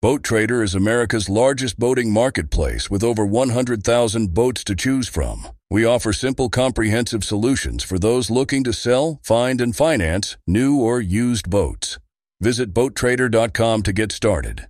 [0.00, 5.48] Boat Trader is America's largest boating marketplace with over 100,000 boats to choose from.
[5.70, 11.00] We offer simple, comprehensive solutions for those looking to sell, find, and finance new or
[11.00, 11.98] used boats.
[12.40, 14.68] Visit BoatTrader.com to get started.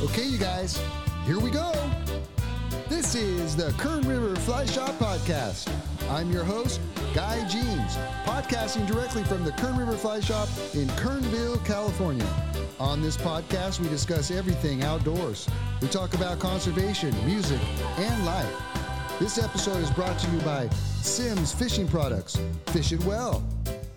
[0.00, 0.80] Okay, you guys,
[1.26, 1.72] here we go.
[2.88, 5.68] This is the Kern River Fly Shop Podcast.
[6.10, 6.80] I'm your host,
[7.14, 12.26] Guy Jeans, podcasting directly from the Kern River Fly Shop in Kernville, California.
[12.80, 15.46] On this podcast, we discuss everything outdoors.
[15.82, 17.60] We talk about conservation, music,
[17.98, 18.50] and life.
[19.18, 20.70] This episode is brought to you by
[21.02, 22.40] Simms Fishing Products.
[22.68, 23.46] Fish it well.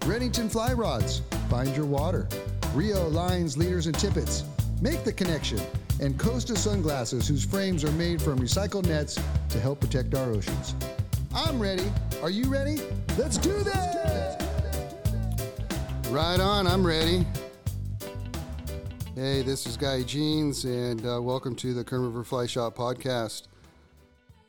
[0.02, 1.22] Redington Fly Rods.
[1.50, 2.28] Find your water.
[2.74, 4.44] Rio Lines, Leaders, and Tippets.
[4.82, 5.62] Make the connection.
[6.02, 10.76] And Costa Sunglasses, whose frames are made from recycled nets to help protect our oceans.
[11.34, 11.90] I'm ready.
[12.22, 12.82] Are you ready?
[13.18, 14.36] Let's do this!
[16.10, 17.26] Right on, I'm ready.
[19.16, 23.44] Hey, this is Guy Jeans, and uh, welcome to the Kern River Fly Shop podcast.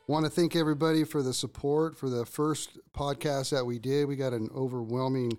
[0.08, 4.08] Want to thank everybody for the support for the first podcast that we did.
[4.08, 5.38] We got an overwhelming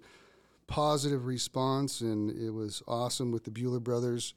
[0.68, 4.34] positive response, and it was awesome with the Bueller brothers,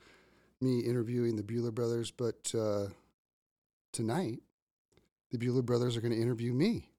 [0.61, 2.11] me interviewing the Bueller brothers.
[2.11, 2.87] But uh,
[3.93, 4.41] tonight,
[5.31, 6.91] the Bueller brothers are going to interview me.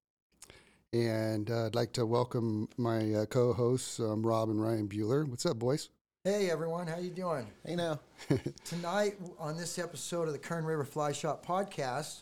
[0.93, 5.27] And uh, I'd like to welcome my uh, co-hosts, um, Rob and Ryan Bueller.
[5.27, 5.89] What's up, boys?
[6.23, 7.45] Hey everyone, how you doing?
[7.65, 7.99] Hey now.
[8.63, 12.21] Tonight on this episode of the Kern River Fly Shop podcast,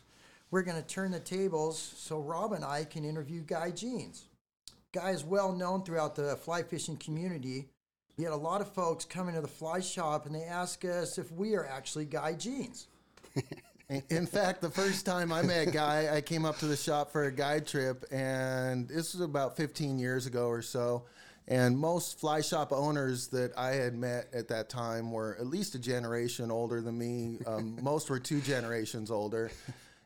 [0.49, 4.25] we're going to turn the tables so Rob and I can interview Guy Jeans.
[4.93, 7.69] Guy is well known throughout the fly fishing community.
[8.17, 11.19] We had a lot of folks come into the fly shop and they ask us
[11.19, 12.87] if we are actually Guy Jeans.
[13.89, 17.11] In fact, the first time I met a Guy, I came up to the shop
[17.11, 21.03] for a guide trip, and this was about 15 years ago or so.
[21.47, 25.75] And most fly shop owners that I had met at that time were at least
[25.75, 27.37] a generation older than me.
[27.45, 29.51] Um, most were two generations older.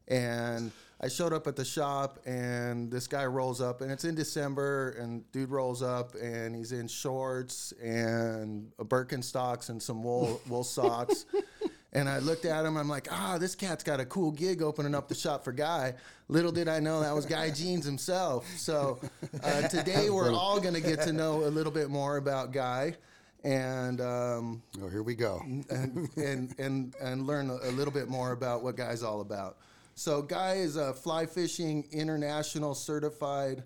[0.09, 4.15] And I showed up at the shop, and this guy rolls up, and it's in
[4.15, 10.41] December, and dude rolls up, and he's in shorts and a Birkenstocks and some wool
[10.49, 11.25] wool socks.
[11.91, 12.77] And I looked at him.
[12.77, 15.95] I'm like, ah, this cat's got a cool gig opening up the shop for Guy.
[16.27, 18.47] Little did I know that was Guy Jeans himself.
[18.57, 18.99] So
[19.43, 22.93] uh, today we're all going to get to know a little bit more about Guy,
[23.43, 25.41] and um, Oh, here we go.
[25.69, 29.57] and, and and and learn a, a little bit more about what Guy's all about.
[29.95, 33.63] So Guy is a fly fishing international certified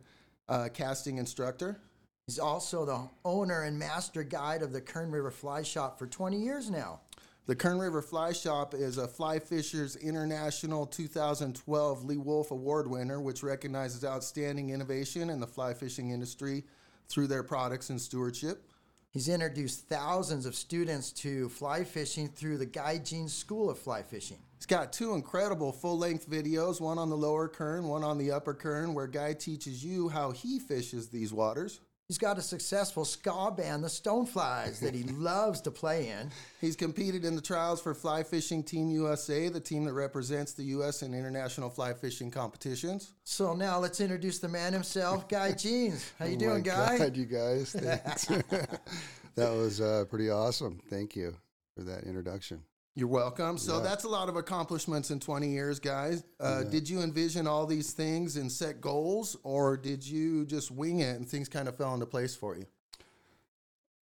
[0.48, 1.82] uh, casting instructor.
[2.28, 6.38] He's also the owner and master guide of the Kern River Fly Shop for 20
[6.40, 7.02] years now.
[7.46, 13.20] The Kern River Fly Shop is a Fly Fishers International 2012 Lee Wulff Award winner,
[13.20, 16.64] which recognizes outstanding innovation in the fly fishing industry
[17.10, 18.72] through their products and stewardship.
[19.10, 24.04] He's introduced thousands of students to fly fishing through the Guy Jeans School of Fly
[24.04, 24.40] Fishing.
[24.56, 28.32] He's got two incredible full length videos, one on the lower Kern, one on the
[28.32, 31.82] upper Kern, where Guy teaches you how he fishes these waters.
[32.10, 36.30] He's got a successful ska band, the Stoneflies, that he loves to play in.
[36.60, 40.64] He's competed in the trials for Fly Fishing Team USA, the team that represents the
[40.66, 41.02] U.S.
[41.02, 43.14] in international fly fishing competitions.
[43.24, 46.12] So now let's introduce the man himself, Guy Jeans.
[46.20, 46.98] How you Oh doing, Guy?
[46.98, 47.72] God, you guys.
[47.78, 48.26] Thanks.
[48.26, 50.82] that was uh, pretty awesome.
[50.90, 51.36] Thank you
[51.76, 52.64] for that introduction.
[52.96, 53.58] You're welcome.
[53.58, 53.84] So Yeah.
[53.84, 56.24] that's a lot of accomplishments in 20 years, guys.
[56.40, 61.00] Uh, Did you envision all these things and set goals, or did you just wing
[61.00, 62.68] it and things kind of fell into place for you?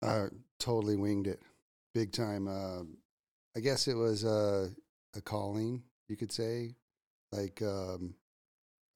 [0.03, 0.27] I
[0.59, 1.41] totally winged it,
[1.95, 2.49] big time.
[2.49, 2.83] Uh,
[3.57, 4.71] I guess it was uh,
[5.15, 6.75] a calling, you could say.
[7.31, 8.15] Like um,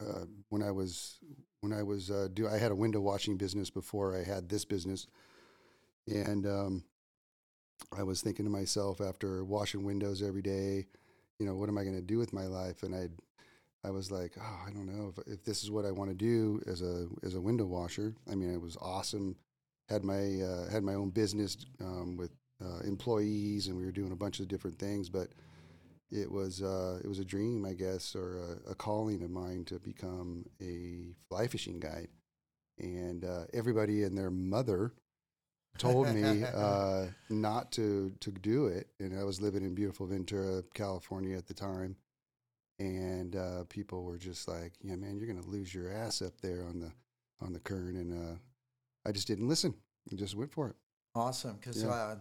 [0.01, 1.19] uh, when I was
[1.61, 4.65] when I was uh, do I had a window washing business before I had this
[4.65, 5.07] business,
[6.09, 6.85] and um,
[7.97, 10.87] I was thinking to myself after washing windows every day,
[11.39, 12.83] you know, what am I going to do with my life?
[12.83, 13.09] And I,
[13.87, 16.17] I was like, oh, I don't know if, if this is what I want to
[16.17, 18.15] do as a as a window washer.
[18.31, 19.37] I mean, it was awesome.
[19.89, 22.33] Had my uh, had my own business um, with
[22.65, 25.09] uh, employees, and we were doing a bunch of different things.
[25.11, 25.29] But
[26.11, 29.65] it was uh, it was a dream, I guess, or a, a calling of mine
[29.67, 32.09] to become a fly fishing guide.
[32.79, 34.93] and uh, everybody and their mother
[35.79, 38.89] told me uh, not to to do it.
[39.01, 41.97] And I was living in beautiful Ventura, California at the time,
[42.79, 46.65] and uh, people were just like, "Yeah, man, you're gonna lose your ass up there
[46.65, 46.93] on the
[47.45, 48.37] on the Kern." And uh,
[49.07, 49.75] I just didn't listen.
[50.13, 50.77] I just went for it.
[51.15, 51.57] Awesome.
[51.57, 51.91] Because Yeah.
[51.91, 52.17] uh,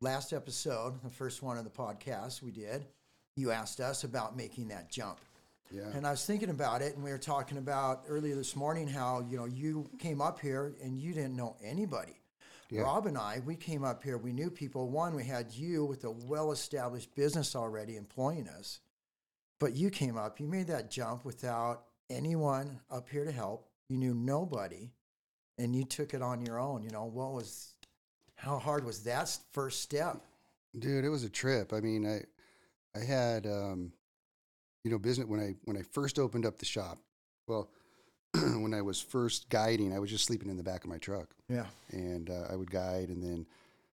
[0.00, 2.86] last episode, the first one of the podcast we did,
[3.36, 5.20] you asked us about making that jump.
[5.70, 5.88] Yeah.
[5.94, 9.20] And I was thinking about it, and we were talking about earlier this morning how
[9.28, 12.16] you know you came up here and you didn't know anybody.
[12.74, 12.82] Yeah.
[12.82, 14.18] Rob and I, we came up here.
[14.18, 14.88] We knew people.
[14.90, 18.80] One, we had you with a well-established business already employing us,
[19.60, 20.40] but you came up.
[20.40, 23.68] You made that jump without anyone up here to help.
[23.88, 24.90] You knew nobody,
[25.58, 26.82] and you took it on your own.
[26.82, 27.74] You know what was,
[28.34, 30.20] how hard was that first step?
[30.76, 31.72] Dude, it was a trip.
[31.72, 32.22] I mean, I
[32.98, 33.92] I had um
[34.84, 36.98] you know, business when I when I first opened up the shop.
[37.48, 37.70] Well,
[38.60, 41.34] when I was first guiding, I was just sleeping in the back of my truck.
[41.48, 41.66] Yeah.
[41.90, 43.46] And uh, I would guide and then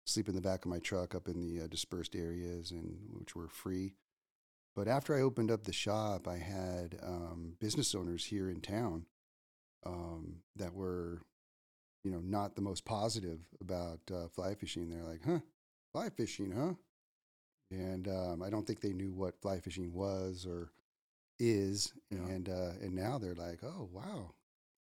[0.04, 3.36] sleep in the back of my truck up in the uh, dispersed areas and which
[3.36, 3.94] were free.
[4.74, 9.06] But after I opened up the shop, I had um, business owners here in town
[9.86, 11.22] um, that were,
[12.02, 14.90] you know, not the most positive about uh, fly fishing.
[14.90, 15.40] They're like, "Huh,
[15.92, 16.74] fly fishing, huh?"
[17.70, 20.72] And um, I don't think they knew what fly fishing was or
[21.38, 21.92] is.
[22.10, 22.18] Yeah.
[22.26, 24.32] And uh, and now they're like, "Oh, wow,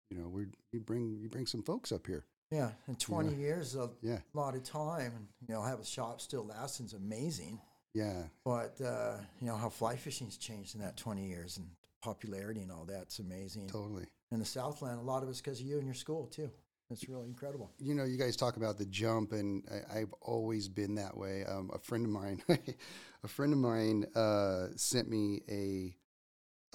[0.09, 2.69] you know, we you bring you bring some folks up here." Yeah.
[2.87, 5.13] And 20 years a Yeah, lot of time.
[5.15, 7.59] And, you know, have a shop still lasting is amazing.
[7.95, 11.67] yeah, But uh, you know how fly fishing's changed in that 20 years and
[12.03, 13.67] popularity and all that's amazing.
[13.69, 14.05] totally.
[14.31, 16.51] In the Southland, a lot of it's because of you and your school too.
[16.91, 17.71] It's really incredible.
[17.79, 21.43] you know, you guys talk about the jump, and I, I've always been that way.
[21.45, 22.43] Um, a friend of mine,
[23.23, 25.95] a friend of mine, uh, sent me a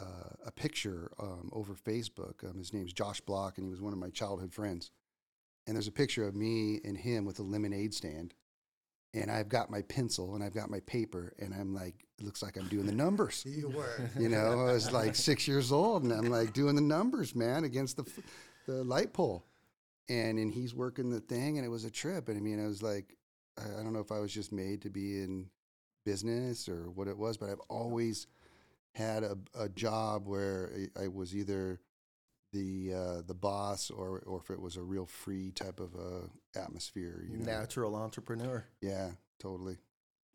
[0.00, 2.49] uh, a picture um, over Facebook.
[2.49, 4.91] Um, his name's Josh Block, and he was one of my childhood friends.
[5.67, 8.35] And there's a picture of me and him with a lemonade stand,
[9.15, 12.43] and I've got my pencil and I've got my paper, and I'm like, it looks
[12.43, 13.45] like I'm doing the numbers.
[13.47, 14.11] You were.
[14.19, 17.65] You know, I was like six years old, and I'm like doing the numbers, man,
[17.65, 18.05] against the
[18.67, 19.45] the light pole,
[20.09, 22.29] and and he's working the thing, and it was a trip.
[22.29, 23.17] And I mean, I was like,
[23.59, 25.50] I, I don't know if I was just made to be in
[26.05, 28.27] business or what it was, but I've always
[28.94, 31.81] had a, a job where I, I was either
[32.52, 36.26] the uh, the boss or or if it was a real free type of uh,
[36.58, 37.25] atmosphere.
[37.29, 38.64] You know, Natural entrepreneur.
[38.81, 39.76] yeah, totally,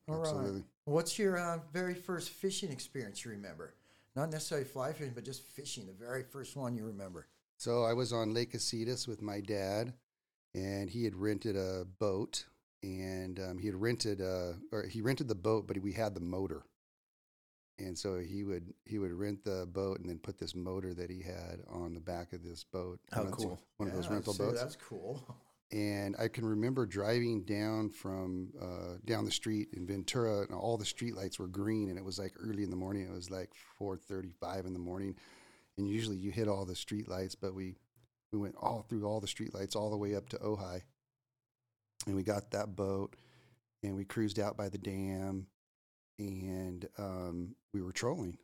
[0.07, 0.19] All right.
[0.27, 0.63] absolutely.
[0.85, 3.73] What's your uh, very first fishing experience you remember?
[4.15, 5.87] Not necessarily fly fishing, but just fishing.
[5.87, 7.27] The very first one you remember.
[7.57, 9.93] So I was on Lake Casitas with my dad,
[10.53, 12.45] and he had rented a boat,
[12.83, 16.19] and um, he had rented uh or he rented the boat, but we had the
[16.21, 16.63] motor,
[17.79, 21.09] and so he would he would rent the boat and then put this motor that
[21.09, 22.99] he had on the back of this boat.
[23.13, 23.59] One those- cool.
[23.77, 24.61] One of those rental boats.
[24.61, 25.23] That's cool.
[25.71, 30.77] And I can remember driving down from uh, down the street in Ventura, and all
[30.77, 33.07] the street lights were green, and it was like early in the morning.
[33.09, 33.49] It was like
[33.79, 35.15] four thirty-five in the morning,
[35.79, 37.73] and usually you hit all the street lights, but we
[38.31, 40.83] we went all through all the street lights all the way up to Ojai,
[42.05, 43.15] and we got that boat,
[43.81, 45.47] and we cruised out by the dam,
[46.19, 48.37] and um, we were trolling,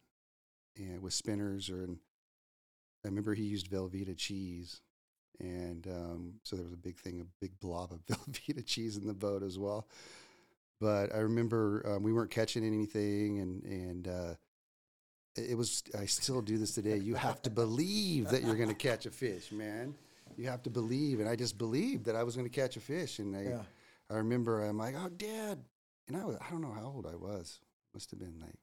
[0.77, 1.97] and with spinners, or and
[3.05, 4.81] I remember he used Velveeta cheese
[5.39, 9.07] and um, so there was a big thing, a big blob of Velveeta cheese in
[9.07, 9.87] the boat as well.
[10.81, 14.33] But I remember um, we weren't catching anything, and and uh,
[15.35, 15.83] it was.
[15.97, 16.97] I still do this today.
[16.97, 19.93] You have to believe that you're going to catch a fish, man.
[20.37, 22.79] You have to believe, and I just believed that I was going to catch a
[22.79, 23.19] fish.
[23.19, 23.61] And I, Yeah.
[24.09, 25.59] I remember I'm like, oh, Dad,
[26.09, 27.59] and I was, I don't know how old I was.
[27.93, 28.59] Must have been like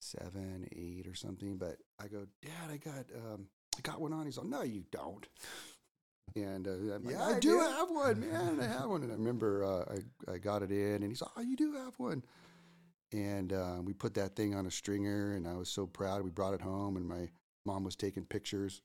[0.00, 1.56] seven, eight, or something.
[1.56, 3.46] But I go, Dad, I got um,
[3.76, 4.26] I got one on.
[4.26, 5.26] He's like, No, you don't.
[6.36, 8.60] And uh, I'm like, Yeah, I, I do do." have one, man.
[8.60, 9.02] I have one.
[9.02, 9.94] And I remember uh,
[10.28, 12.22] I, I got it in, and he's like, Oh, you do have one.
[13.12, 16.22] And uh, we put that thing on a stringer, and I was so proud.
[16.22, 17.30] We brought it home, and my
[17.64, 18.82] mom was taking pictures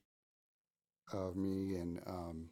[1.12, 2.50] of me, and um,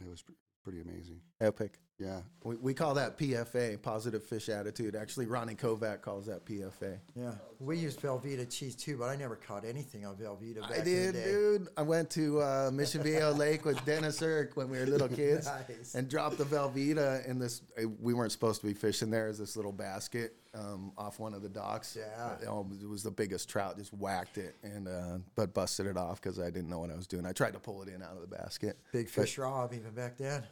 [0.00, 0.32] it was pr-
[0.64, 1.20] pretty amazing.
[1.40, 1.78] Epic.
[1.98, 2.20] Yeah.
[2.42, 4.96] We, we call that PFA, positive fish attitude.
[4.96, 6.98] Actually, Ronnie Kovac calls that PFA.
[7.14, 7.32] Yeah.
[7.60, 11.14] We used Velveeta cheese too, but I never caught anything on Velveeta back I did,
[11.14, 11.68] dude.
[11.76, 15.46] I went to uh, Mission Viejo Lake with Dennis Irk when we were little kids
[15.46, 15.94] Nice.
[15.94, 17.62] and dropped the Velveeta in this.
[17.80, 19.28] uh, We weren't supposed to be fishing there.
[19.28, 21.96] As this little basket um, off one of the docks.
[21.98, 22.34] Yeah.
[22.42, 23.78] It was the biggest trout.
[23.78, 26.96] Just whacked it and uh, but busted it off because I didn't know what I
[26.96, 27.24] was doing.
[27.24, 28.78] I tried to pull it in out of the basket.
[28.92, 30.42] Big fish Rob even back then.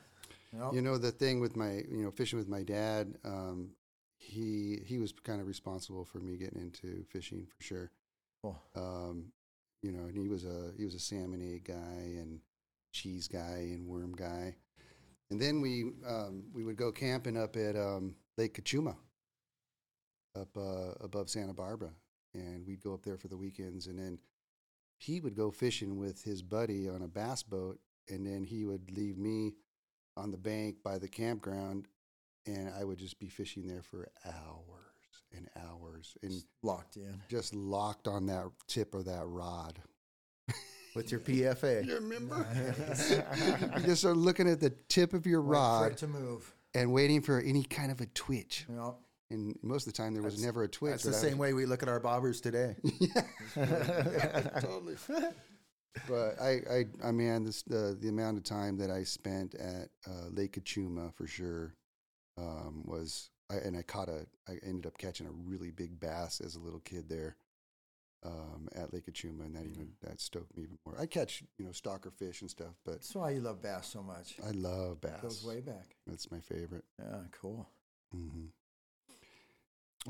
[0.52, 0.75] Yep.
[0.75, 3.14] You know the thing with my, you know, fishing with my dad.
[3.25, 3.71] Um,
[4.18, 7.90] he he was kind of responsible for me getting into fishing for sure.
[8.42, 8.61] Cool.
[8.76, 9.32] Um,
[9.82, 12.40] you know, and he was a he was a salmon egg guy, and
[12.92, 14.54] cheese guy and worm guy.
[15.30, 18.97] And then we um, we would go camping up at um, Lake Cachuma,
[20.38, 21.90] up uh, above Santa Barbara,
[22.35, 23.87] and we'd go up there for the weekends.
[23.87, 24.18] And then
[24.99, 28.90] he would go fishing with his buddy on a bass boat, and then he would
[28.97, 29.54] leave me
[30.16, 31.88] on the bank by the campground,
[32.47, 37.21] and I would just be fishing there for hours and hours, and Locked in.
[37.28, 39.78] just locked on that tip of that rod.
[40.95, 41.85] with your PFA.
[41.87, 42.47] You remember?
[43.78, 46.52] you just are looking at the tip of your Wait rod to move.
[46.75, 48.66] and waiting for any kind of a twitch.
[48.69, 48.95] Yep.
[49.31, 50.90] And most of the time, there was That's- never a twitch.
[50.92, 52.76] That's the same way we look at our bobbers today.
[54.61, 54.97] totally.
[56.08, 59.88] But I, I, I mean, this the the amount of time that I spent at
[60.06, 61.75] uh, Lake Cachuma for sure
[62.38, 66.40] um, was, I, and I caught a, I ended up catching a really big bass
[66.40, 67.37] as a little kid there
[68.25, 70.96] um, at Lake Cachuma, and that even that stoked me even more.
[70.99, 74.02] I catch you know stalker fish and stuff, but That's why you love bass so
[74.02, 74.37] much.
[74.46, 75.20] I love bass.
[75.20, 75.96] Goes way back.
[76.06, 76.84] That's my favorite.
[76.99, 77.68] Yeah, cool.
[78.16, 78.46] Mm-hmm.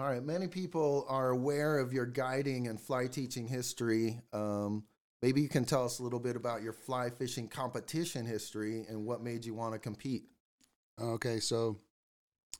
[0.00, 0.22] All right.
[0.22, 4.22] Many people are aware of your guiding and fly teaching history.
[4.32, 4.84] Um,
[5.22, 9.06] maybe you can tell us a little bit about your fly fishing competition history and
[9.06, 10.24] what made you want to compete.
[11.00, 11.78] Okay, so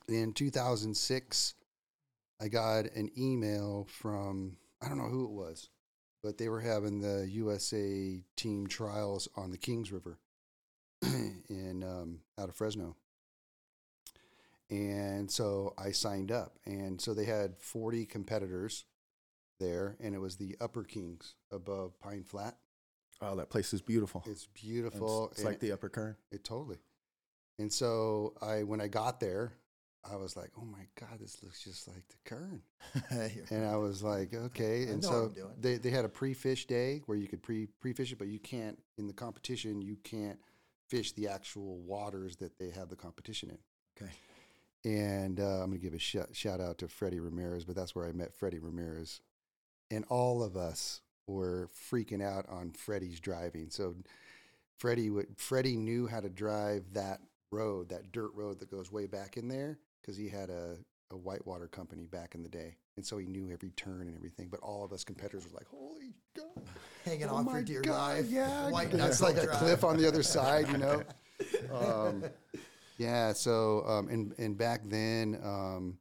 [0.08, 1.54] in 2006,
[2.40, 5.68] I got an email from I don't know who it was,
[6.22, 10.18] but they were having the USA team trials on the Kings River
[11.02, 12.96] in um, out of Fresno,
[14.70, 18.84] and so I signed up, and so they had 40 competitors
[19.62, 22.56] there, and it was the Upper Kings above Pine Flat.
[23.20, 24.22] Oh, that place is beautiful.
[24.26, 25.28] It's beautiful.
[25.30, 26.16] It's, it's like the upper Kern.
[26.30, 26.78] it totally.
[27.58, 29.52] And so I, when I got there,
[30.10, 32.62] I was like, "Oh my god, this looks just like the Kern."
[33.50, 37.28] And I was like, "Okay." And so they they had a pre-fish day where you
[37.28, 39.80] could pre pre-fish it, but you can't in the competition.
[39.80, 40.40] You can't
[40.88, 43.58] fish the actual waters that they have the competition in.
[43.96, 44.12] okay.
[44.84, 48.06] And uh, I'm gonna give a sh- shout out to Freddie Ramirez, but that's where
[48.08, 49.20] I met Freddie Ramirez,
[49.92, 53.70] and all of us were freaking out on Freddie's driving.
[53.70, 53.94] So
[54.78, 57.20] Freddie would Freddie knew how to drive that
[57.50, 60.76] road, that dirt road that goes way back in there, because he had a
[61.10, 64.48] a whitewater company back in the day, and so he knew every turn and everything.
[64.50, 66.64] But all of us competitors were like, "Holy God!"
[67.04, 68.30] Hanging Oh my for dear God, life.
[68.30, 71.02] Yeah, White it's like a cliff on the other side, you know.
[71.72, 72.22] Um,
[72.98, 73.32] yeah.
[73.32, 75.98] So um, and and back then, um,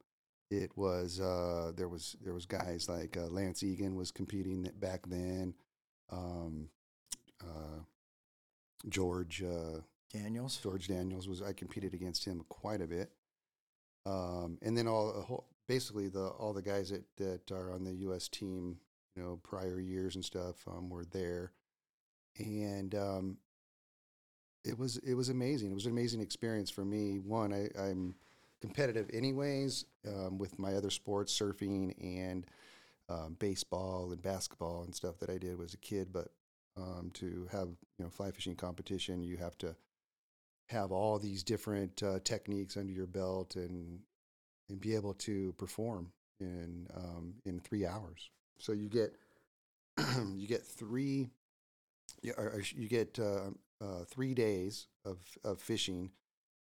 [0.52, 5.00] it was uh, there was there was guys like uh, Lance Egan was competing back
[5.06, 5.54] then.
[6.10, 6.68] Um,
[7.40, 7.80] uh,
[8.88, 9.78] George uh,
[10.12, 10.58] Daniels.
[10.62, 13.10] George Daniels was I competed against him quite a bit.
[14.04, 17.94] Um, and then all whole, basically the all the guys that that are on the
[17.94, 18.28] U.S.
[18.28, 18.76] team,
[19.16, 21.52] you know, prior years and stuff um, were there,
[22.38, 23.38] and um,
[24.64, 25.70] it was it was amazing.
[25.70, 27.20] It was an amazing experience for me.
[27.20, 28.16] One, I, I'm
[28.62, 32.46] competitive anyways um, with my other sports, surfing and
[33.10, 36.08] um, baseball and basketball and stuff that I did as a kid.
[36.12, 36.28] But
[36.76, 39.76] um, to have you know fly fishing competition, you have to
[40.68, 43.98] have all these different uh, techniques under your belt and
[44.70, 48.30] and be able to perform in um, in three hours.
[48.58, 49.16] So you get
[50.34, 51.28] you get three
[52.22, 52.32] you,
[52.76, 53.50] you get uh,
[53.80, 56.10] uh, three days of of fishing,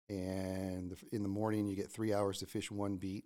[0.09, 3.25] and the, in the morning you get three hours to fish one beat,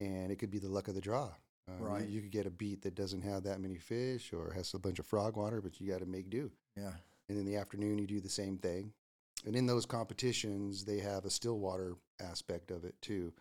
[0.00, 1.30] and it could be the luck of the draw.
[1.68, 2.08] Um, you- Right.
[2.08, 4.98] You, could get a beat that doesn't have that many fish or has a bunch
[4.98, 6.92] of frog water, but you got to make do Yeah.
[7.28, 8.92] and in the afternoon you do the same thing.
[9.44, 13.32] And in those competitions, they have a still water aspect of it too.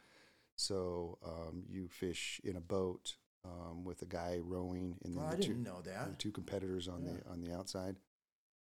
[0.56, 5.32] So um, you fish in a boat um, with a guy rowing, and then Well,
[5.32, 6.18] I the two, didn't know that.
[6.20, 7.14] two competitors on Yeah.
[7.24, 7.96] the on the outside.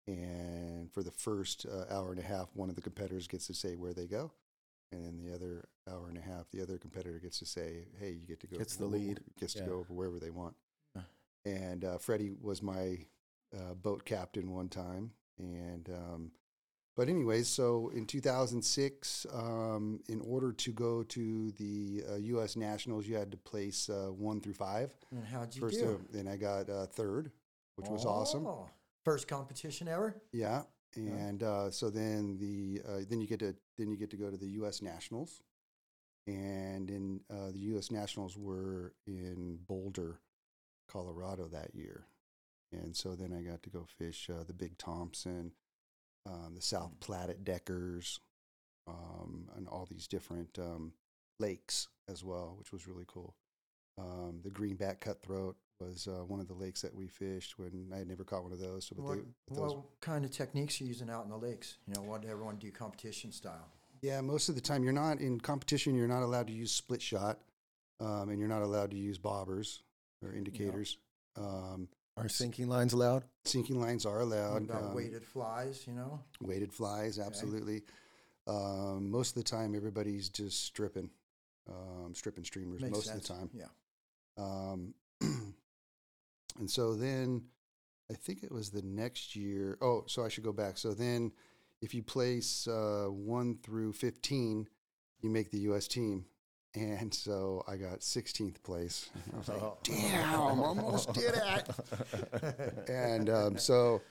[0.08, 3.54] And for the first uh, hour and a half, one of the competitors gets to
[3.54, 4.32] say where they go,
[4.92, 8.12] and then the other hour and a half, the other competitor gets to say, "Hey,
[8.12, 9.20] you get to go." Gets the lead.
[9.40, 10.56] Gets to go over wherever they want.
[10.96, 11.02] Yeah.
[11.46, 13.00] And uh, Freddie was my
[13.54, 16.32] uh, boat captain one time, and um,
[16.96, 22.56] but anyways, so in 2006, um, in order to go to the uh, U.S.
[22.56, 24.90] Nationals, you had to place uh, one through five.
[25.12, 26.02] And how'd you First, do?
[26.14, 27.32] uh, and I got uh, third,
[27.76, 28.48] which was awesome.
[29.08, 30.22] First competition ever?
[30.34, 30.64] Yeah,
[30.98, 34.30] and uh, so then the uh, then you get to then you get to go
[34.30, 34.82] to the U.S.
[34.82, 35.42] Nationals,
[36.28, 37.90] and in uh, the U.S.
[37.90, 40.20] Nationals were in Boulder,
[40.92, 42.06] Colorado that year,
[42.74, 45.54] and so then I got to go fish uh, the Big Thompson,
[46.26, 48.20] um, the South Platte at Deckers,
[48.90, 50.92] um, and all these different um,
[51.40, 53.38] lakes as well, which was really cool.
[53.98, 57.98] Um, the greenback cutthroat was uh, one of the lakes that we fished when I
[57.98, 58.86] had never caught one of those.
[58.88, 61.30] So, but What, they, but those, what kind of techniques are you using out in
[61.30, 61.78] the lakes?
[61.88, 63.68] You know, what everyone do competition style?
[64.02, 65.96] yeah, most of the time you're not in competition.
[65.96, 67.40] You're not allowed to use split shot,
[68.00, 69.80] um, and you're not allowed to use bobbers
[70.24, 70.98] or indicators.
[71.36, 73.24] Um, Are sinking lines allowed?
[73.46, 74.64] sinking lines are What allowed.
[74.64, 75.84] about um, weighted flies?
[75.88, 77.84] You know, weighted flies, absolutely.
[78.46, 81.10] Um, most of the time, everybody's just stripping,
[81.68, 83.30] um, stripping streamers Makes most sense.
[83.30, 83.50] of the time.
[83.54, 83.66] Yeah.
[86.58, 87.44] And so then
[88.10, 89.78] I think it was the next year.
[89.82, 90.78] Oh, so I should go back.
[90.78, 91.32] So then
[91.82, 94.68] if you place uh, 1 through 15,
[95.22, 95.88] you make the U.S.
[95.88, 96.26] team.
[96.76, 99.10] And so I got 16th place.
[99.34, 102.90] I was like, damn, almost did it.
[102.90, 104.02] and um, so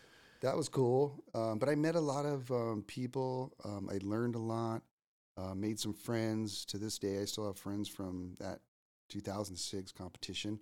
[0.40, 1.22] that was cool.
[1.34, 3.52] Um, but I met a lot of um, people.
[3.64, 4.82] Um, I learned a lot,
[5.36, 6.64] uh, made some friends.
[6.66, 8.60] To this day, I still have friends from that
[9.10, 10.58] 2006 competition.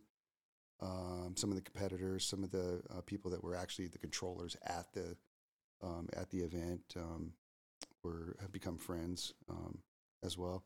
[0.81, 4.57] Um, some of the competitors, some of the uh, people that were actually the controllers
[4.67, 5.17] at the
[5.83, 7.33] um, at the event um,
[8.03, 9.79] were have become friends um,
[10.23, 10.65] as well.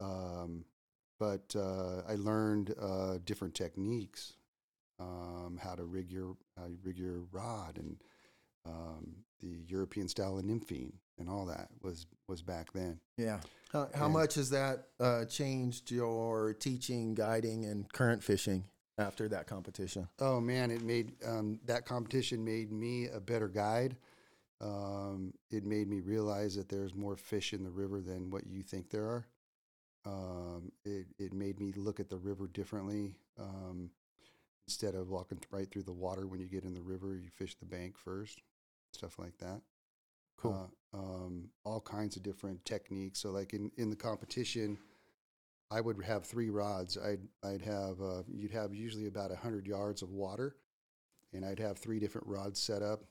[0.00, 0.64] Um,
[1.18, 4.34] but uh, I learned uh, different techniques,
[4.98, 7.96] um, how to rig your how you rig your rod, and
[8.66, 12.98] um, the European style of nymphing and all that was was back then.
[13.16, 13.40] Yeah.
[13.72, 18.64] How, how much has that uh, changed your teaching, guiding, and current fishing
[19.00, 20.08] after that competition?
[20.20, 23.96] Oh man, it made um, that competition made me a better guide.
[24.60, 28.62] Um, it made me realize that there's more fish in the river than what you
[28.62, 29.26] think there are.
[30.04, 33.16] Um, it it made me look at the river differently.
[33.38, 33.90] Um,
[34.66, 37.56] instead of walking right through the water when you get in the river, you fish
[37.56, 38.40] the bank first,
[38.92, 39.60] stuff like that.
[40.36, 40.70] Cool.
[40.94, 43.18] Uh, um, all kinds of different techniques.
[43.18, 44.78] So, like in, in the competition,
[45.70, 46.98] I would have three rods.
[46.98, 50.56] I'd I'd have uh, you'd have usually about hundred yards of water,
[51.32, 53.04] and I'd have three different rods set up.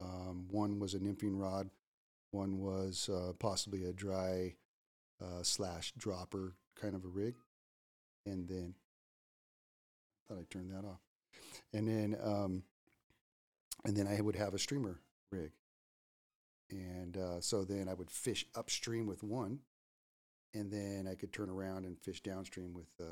[0.00, 1.70] Um, one was a nymphing rod,
[2.30, 4.54] one was uh, possibly a dry
[5.22, 7.34] uh, slash dropper kind of a rig,
[8.26, 8.74] and then
[10.24, 11.00] I thought I turned that off,
[11.72, 12.62] and then um,
[13.84, 15.00] and then I would have a streamer
[15.30, 15.50] rig,
[16.70, 19.60] and uh, so then I would fish upstream with one,
[20.54, 23.04] and then I could turn around and fish downstream with uh,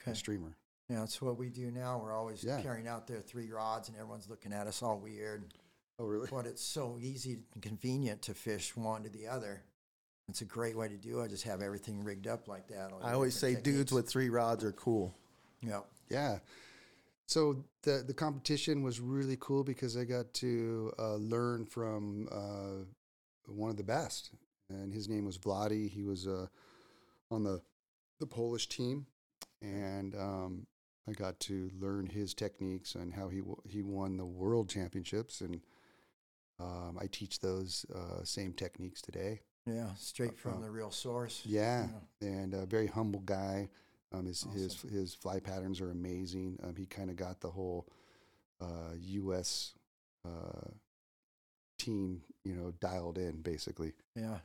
[0.00, 0.12] Okay.
[0.12, 0.56] a streamer.
[0.88, 2.00] Yeah, that's what we do now.
[2.02, 2.60] We're always Yeah.
[2.60, 5.54] carrying out there three rods, and everyone's looking at us all weird.
[5.98, 6.28] Oh, really?
[6.30, 9.62] But it's so easy and convenient to fish one to the other.
[10.28, 11.28] It's a great way to do it.
[11.28, 12.92] Just have everything rigged up like that.
[13.02, 15.14] I always say different dudes with three rods are cool.
[15.60, 15.82] Yeah.
[16.08, 16.38] Yeah.
[17.26, 22.84] So the the competition was really cool because I got to uh, learn from uh,
[23.46, 24.30] one of the best,
[24.72, 25.88] and his name was Vladi.
[25.88, 26.46] He was uh,
[27.30, 27.60] on the
[28.20, 29.06] the Polish team,
[29.60, 30.66] and um,
[31.08, 35.40] I got to learn his techniques and how he w- he won the world championships,
[35.40, 35.60] and
[36.60, 39.40] um, I teach those uh, same techniques today.
[39.66, 39.94] Yeah.
[39.96, 41.42] Straight from Uh, the real source.
[41.46, 41.88] Yeah,
[42.20, 43.68] and a very humble guy.
[44.12, 44.90] Um, his his Awesome.
[44.90, 46.58] his fly patterns are amazing.
[46.62, 47.86] Um, he kind of got the whole
[48.60, 49.72] uh, U.S.
[50.24, 50.68] Uh,
[51.78, 53.92] team, you know, dialed in basically.
[54.14, 54.38] Yeah.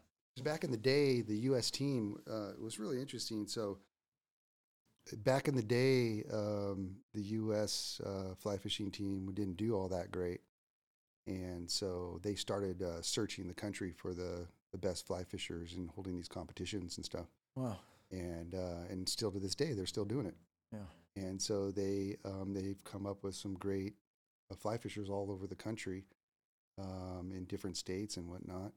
[0.43, 1.71] Back in the day, the U.S.
[1.71, 3.47] team uh, was really interesting.
[3.47, 3.79] So
[5.17, 8.01] back in the day, um, the U.S.
[8.05, 10.41] Uh, fly fishing team didn't do all that great,
[11.25, 15.89] and so they started uh, searching the country for the the best fly fishers and
[15.91, 17.27] holding these competitions and stuff.
[17.55, 17.77] Wow.
[18.11, 20.35] And uh, and still to this day, they're still doing it.
[20.71, 21.23] Yeah.
[21.23, 23.93] And so they um, they've come up with some great
[24.51, 26.05] uh, fly fishers all over the country,
[26.77, 28.71] um, in different states and whatnot.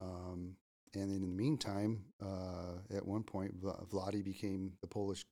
[0.00, 0.56] Um,
[0.94, 5.24] and then in the meantime, uh, at one point, Vla- Vladi became the Polish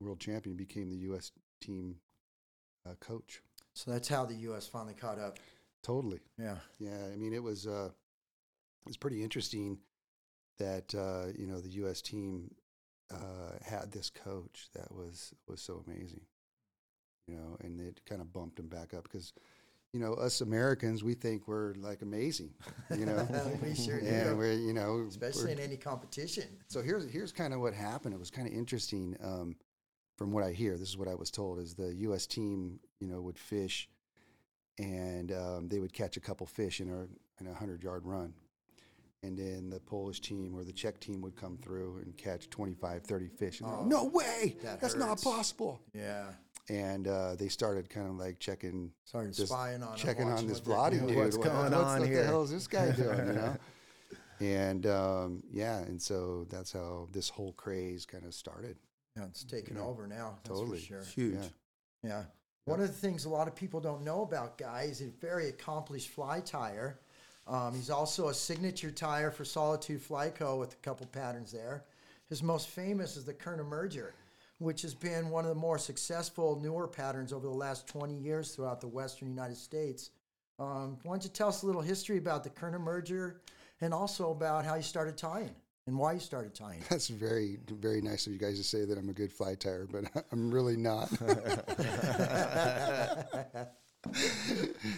[0.00, 1.32] world champion, became the U.S.
[1.60, 1.96] team
[2.86, 3.42] uh, coach.
[3.74, 4.66] So that's how the U.S.
[4.66, 5.38] finally caught up.
[5.82, 6.20] Totally.
[6.38, 6.56] Yeah.
[6.78, 9.78] Yeah, I mean, it was uh, it was pretty interesting
[10.58, 12.02] that uh, you know the U.S.
[12.02, 12.54] team
[13.12, 16.22] uh, had this coach that was was so amazing,
[17.26, 19.32] you know, and it kind of bumped him back up because
[19.92, 22.50] you know us Americans we think we're like amazing,
[22.96, 23.26] you know,
[23.62, 24.36] We sure and do.
[24.36, 26.44] we're you know Especially in any competition.
[26.68, 28.14] so here's here's kind of what happened.
[28.14, 29.16] It was kind of interesting.
[29.22, 29.56] Um,
[30.16, 32.26] from what I hear, this is what I was told: is the U.S.
[32.26, 33.88] team, you know, would fish,
[34.78, 37.06] and um, they would catch a couple fish in a
[37.40, 38.34] in a hundred yard run,
[39.22, 43.02] and then the Polish team or the Czech team would come through and catch 25,
[43.04, 43.60] 30 fish.
[43.60, 45.80] And like, Oh, no way, that that's not possible.
[45.94, 46.26] Yeah.
[46.70, 50.46] And uh, they started kind of like checking Started Just spying on 'em, checking on
[50.46, 51.06] this what Vladi doing.
[51.08, 51.16] dude.
[51.16, 52.20] What's What- going what's, on what here?
[52.20, 53.18] the hell is this guy doing?
[53.26, 53.56] You know.
[54.40, 58.76] And um, yeah, and so that's how this whole craze kind of started.
[59.16, 59.82] Yeah, it's taken Yeah.
[59.82, 60.38] over now.
[60.44, 60.78] That's Totally.
[60.78, 60.98] for sure.
[60.98, 61.34] It's huge.
[61.34, 61.48] Yeah.
[62.10, 62.22] Yeah.
[62.66, 65.48] One of the things a lot of people don't know about Guy is a very
[65.48, 66.98] accomplished fly tier.
[67.46, 71.84] Um, he's also a signature tier for Solitude Flyco with a couple patterns there.
[72.28, 74.10] His most famous is the Kern Emerger,
[74.58, 78.54] which has been one of the more successful newer patterns over the last 20 years
[78.54, 80.10] throughout the western United States.
[80.58, 83.36] Um, why don't you tell us a little history about the Kern Emerger
[83.80, 85.54] and also about how you started tying
[85.86, 86.82] and why you started tying?
[86.90, 89.88] That's very, very nice of you guys to say that I'm a good fly tier,
[89.90, 91.08] but I'm really not.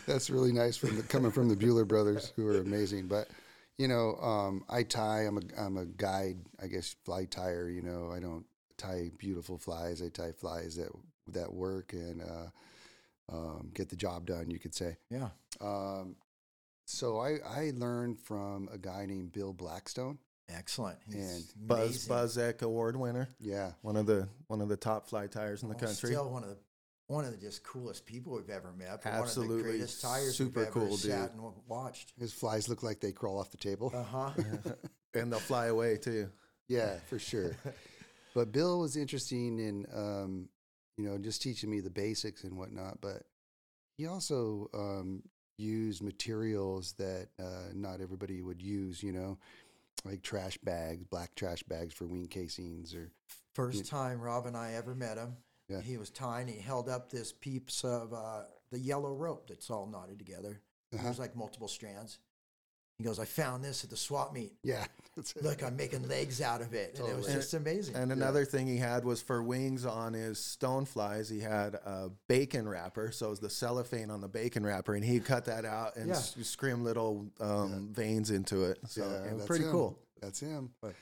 [0.06, 3.06] That's really nice from the, coming from the Bueller brothers, who are amazing.
[3.06, 3.28] But
[3.76, 5.20] you know, um, I tie.
[5.22, 7.68] I'm a I'm a guide, I guess, fly tier.
[7.68, 8.44] You know, I don't
[8.80, 10.02] tie beautiful flies.
[10.02, 10.90] I tie flies that
[11.28, 12.48] that work and uh,
[13.32, 14.50] um, get the job done.
[14.50, 14.96] You could say.
[15.10, 15.28] Yeah.
[15.60, 16.16] Um,
[16.86, 20.18] so I I learned from a guy named Bill Blackstone.
[20.48, 20.98] Excellent.
[21.06, 22.12] He's Buzz amazing.
[22.42, 25.76] Buszek Award winner, Yeah, one of the one of the top fly tiers in the
[25.76, 26.10] Oh, country.
[26.10, 26.56] Still one of the
[27.06, 29.02] one of the just coolest people we've ever met.
[29.02, 29.56] but One of Absolutely.
[29.58, 31.12] the greatest tiers Super cool dude.
[31.12, 32.12] and watched.
[32.18, 33.92] his flies look like they crawl off the table.
[33.94, 34.30] Uh huh.
[35.14, 36.28] and they'll fly away too.
[36.66, 37.56] Yeah, for sure.
[38.34, 40.48] but Bill was interesting in, um,
[40.96, 43.00] you know, just teaching me the basics and whatnot.
[43.00, 43.22] But
[43.96, 45.22] he also um,
[45.58, 49.38] used materials that uh, not everybody would use, you know,
[50.04, 53.10] like trash bags, black trash bags for wing casings or
[53.54, 55.36] First time Rob and I ever met him,
[55.68, 55.80] Yeah.
[55.80, 56.46] he was tying.
[56.46, 60.62] He held up this piece of uh, the yellow rope that's all knotted together.
[60.94, 61.02] Uh-huh.
[61.02, 62.18] There's like multiple strands.
[63.00, 64.52] He goes, "I found this at the swap meet.
[64.62, 64.84] yeah.
[65.42, 68.66] Look, I'm making legs out of it, and it was just amazing." And another thing
[68.66, 71.28] he had was for wings on his stone flies.
[71.28, 75.04] He had a bacon wrapper, so it was the cellophane on the bacon wrapper, and
[75.04, 76.14] he cut that out and Yeah.
[76.16, 78.78] s- scrim little um, veins into it.
[78.86, 79.70] So Yeah, it was that's pretty him.
[79.72, 79.98] cool.
[80.20, 80.70] That's him.
[80.82, 80.94] But-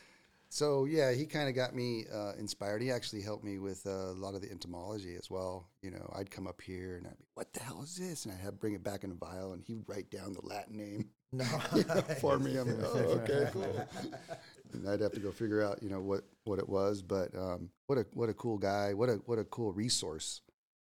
[0.51, 2.81] so yeah, he kind of got me uh, inspired.
[2.81, 5.69] He actually helped me with uh, a lot of the entomology as well.
[5.83, 8.33] You know, I'd come up here and I'd be, "What the hell is this?" And
[8.33, 11.11] I'd have bring it back in a vial, and he'd write down the Latin name
[11.33, 12.57] no, you know, for me.
[12.57, 13.89] I'm like, "Oh, okay, cool."
[14.73, 17.03] and I'd have to go figure out, you know, what what it was.
[17.03, 18.95] But um, what a what a cool guy.
[18.95, 20.41] What a what a cool resource.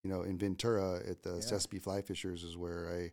[0.02, 1.40] You know, in Ventura at the Yeah.
[1.40, 3.12] Sespe Fly Fishers is where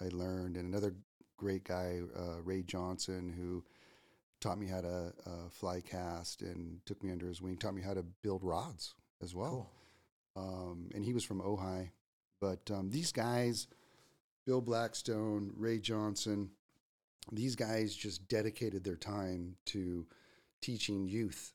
[0.00, 0.94] I I learned, and another
[1.36, 3.62] great guy, uh, Ray Johnson, who
[4.40, 7.82] taught me how to uh, fly cast and took me under his wing, taught me
[7.82, 9.70] how to build rods as well.
[10.34, 11.90] Um, and he was from Ojai.
[12.40, 13.66] But um, these guys,
[14.46, 16.50] Bill Blackstone, Ray Johnson,
[17.32, 20.06] these guys just dedicated their time to
[20.62, 21.52] teaching youth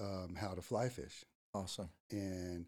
[0.00, 1.24] um, how to fly fish.
[1.54, 1.88] awesome.
[2.10, 2.66] And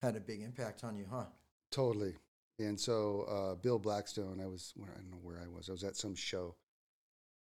[0.00, 1.24] Had a big impact on you, huh?
[1.70, 2.14] Totally.
[2.58, 5.68] And so uh, Bill Blackstone, I was I don't know where I was.
[5.68, 6.54] I was at some show,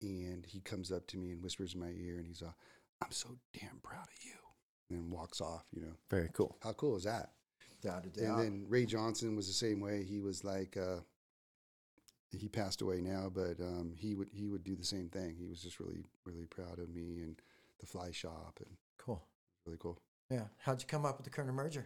[0.02, 2.52] and he comes up to me and whispers in my ear, and he's uh,
[3.04, 5.66] "I'm so damn proud of you," and walks off.
[5.74, 6.58] You know, Very cool.
[6.64, 7.32] how cool is that?
[8.38, 10.04] And then Ray Johnson was the same way.
[10.04, 11.02] He was like, uh,
[12.40, 15.36] he passed away now, but um, he would he would do the same thing.
[15.38, 17.36] He was just really really proud of me and
[17.80, 19.24] the fly shop, and cool.
[19.66, 20.00] really cool.
[20.30, 20.46] Yeah.
[20.58, 21.86] How'd you come up with the Kern Emerger?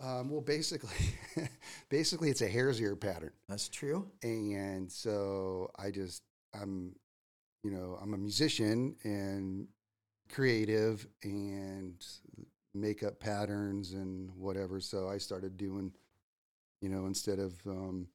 [0.00, 0.90] Um, well, basically,
[1.88, 3.32] basically, it's a hare's ear pattern.
[3.48, 4.10] That's true.
[4.22, 6.94] and so I just I'm
[7.62, 9.68] you know I'm a musician and
[10.30, 12.04] creative and
[12.74, 14.80] make up patterns and whatever.
[14.80, 15.92] So I started doing
[16.80, 18.08] you know instead of um,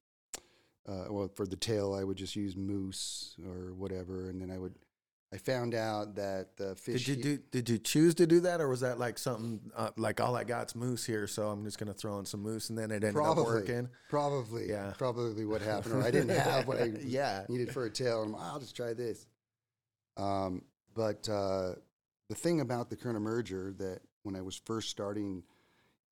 [0.89, 4.57] uh, well for the tail I would just use moose or whatever, and then I
[4.57, 4.73] would
[5.31, 7.37] I found out that the fish Did you do?
[7.51, 10.43] Did you choose to do that, or was that like something uh, like all I
[10.43, 13.13] got's moose here, so I'm just gonna throw in some moose, and then it ended
[13.13, 13.43] Probably.
[13.43, 13.89] up working?
[14.09, 14.93] Probably, Yeah.
[14.97, 17.45] Probably what happened, or I didn't have what I Yeah.
[17.47, 18.23] needed for a tail.
[18.23, 19.27] And I'm, I'll just try this.
[20.17, 20.63] Um,
[20.95, 21.73] but uh,
[22.29, 25.43] the thing about the Kern Emerger that when I was first starting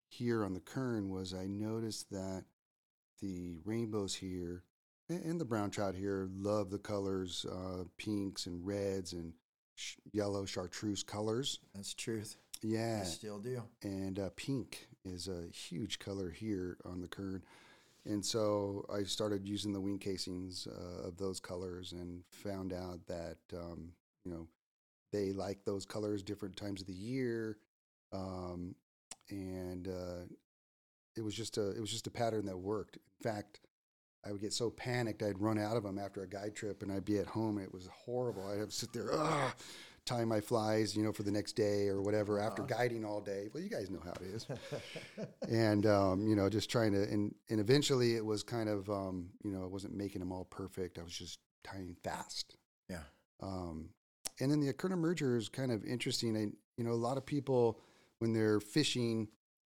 [0.10, 2.46] here on the Kern was I noticed that
[3.20, 4.64] the rainbows here
[5.10, 9.34] and the brown trout here love the colors, uh, pinks and reds and
[9.76, 11.60] sh- yellow chartreuse colors.
[11.74, 12.36] That's truth.
[12.64, 13.62] Yeah, I still do.
[13.84, 17.44] and uh, pink is a huge color here on the kern.
[18.06, 23.06] And so I started using the wing casings uh, of those colors and found out
[23.08, 23.92] that um,
[24.24, 24.48] you know
[25.12, 27.58] they like those colors different times of the year,
[28.14, 28.76] um,
[29.30, 30.24] and uh,
[31.16, 32.96] it was just a it was just a pattern that worked.
[32.98, 33.60] In fact,
[34.26, 36.92] I would get so panicked I'd run out of them after a guide trip, and
[36.92, 37.58] I'd be at home.
[37.58, 38.48] And it was horrible.
[38.48, 39.52] I'd have to sit there, Ugh,
[40.06, 43.48] tie my flies, you know, for the next day or whatever after guiding all day.
[43.54, 44.48] Well, you guys know how it is.
[45.50, 49.30] and um, you know, just trying to, and and eventually it was kind of, um,
[49.44, 50.98] you know, I wasn't making them all perfect.
[50.98, 52.56] I was just tying fast.
[52.90, 53.04] Yeah.
[53.42, 53.90] Um,
[54.40, 56.36] and then the Akerna merger is kind of interesting.
[56.36, 57.80] I, You know, a lot of people
[58.20, 59.28] when they're fishing,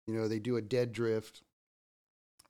[0.08, 1.44] you know, they do a dead drift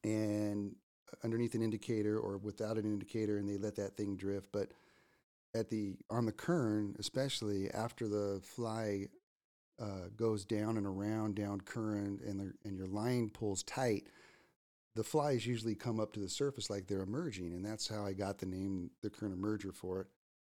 [0.03, 0.75] and
[1.23, 4.49] underneath an indicator or without an indicator and they let that thing drift.
[4.51, 4.69] But
[5.55, 9.07] at the on the kern, especially after the fly
[9.81, 14.07] uh, goes down and around down current and the, and your line pulls tight,
[14.95, 18.13] the flies usually come up to the surface like they're emerging, and that's how I
[18.13, 20.07] got the name the kern emerger for it.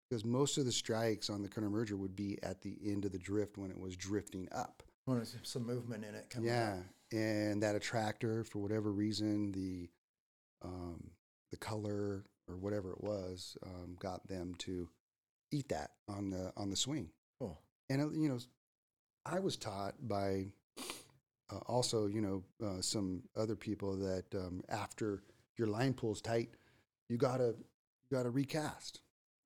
[0.09, 3.11] Because most of the strikes on the kern emerger would be at the end of
[3.13, 4.83] the drift when it was drifting up.
[5.05, 6.83] When there's some movement in it coming Yeah, up.
[7.17, 9.89] and that attractor, for whatever reason, the
[10.63, 11.11] um,
[11.51, 14.89] the color or whatever it was, um, got them to
[15.51, 17.09] eat that on the on the swing.
[17.39, 17.59] Cool.
[17.89, 18.39] And uh, you know,
[19.25, 20.47] I was taught by
[21.51, 25.23] uh, also, you know, uh, some other people that um, after
[25.57, 26.49] your line pulls tight,
[27.09, 27.55] you gotta
[28.09, 29.01] you gotta recast.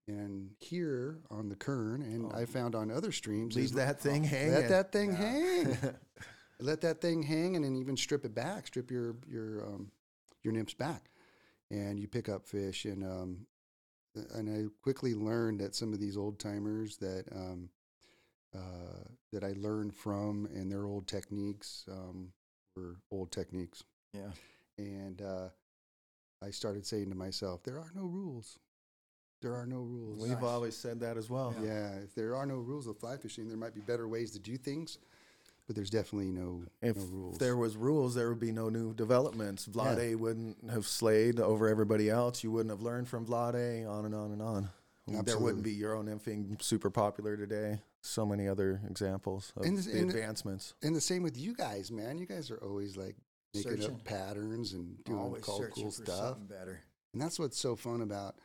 [0.09, 4.53] And here on the Kern, and I found on other streams, Leave that thing hanging.
[4.53, 5.77] let that thing hang.
[6.61, 8.67] let that thing hang, and then even strip it back.
[8.67, 9.91] Strip your your um,
[10.47, 11.11] your nymphs back,
[11.69, 12.85] and you pick up fish.
[12.85, 13.45] And um,
[14.33, 17.69] and I quickly learned that some of these old timers that um,
[18.55, 22.31] uh, that I learned from and their old techniques um,
[22.75, 23.83] were old techniques.
[24.13, 24.31] Yeah.
[24.77, 25.49] And uh,
[26.43, 28.57] I started saying to myself, there are no rules.
[29.41, 30.27] There are no rules.
[30.27, 31.53] We've always said that as well.
[31.63, 34.39] Yeah, if there are no rules of fly fishing, there might be better ways to
[34.39, 34.97] do things,
[35.67, 37.37] but there's definitely no, If no rules.
[37.37, 39.67] there was rules, there would be no new developments.
[39.67, 42.43] Vladi wouldn't have slayed over everybody else.
[42.43, 44.69] You wouldn't have learned from Vladi, on and on and on.
[45.23, 47.81] There wouldn't be Euro nymphing super popular today.
[48.01, 50.73] So many other examples of And this- the and the- advancements.
[50.81, 52.17] and the same with you guys, man.
[52.17, 53.15] You guys are always like
[53.53, 53.95] making Searching.
[53.95, 56.37] up patterns and doing Always cool, stuff.
[56.47, 56.81] better.
[57.13, 58.35] And that's what's so fun about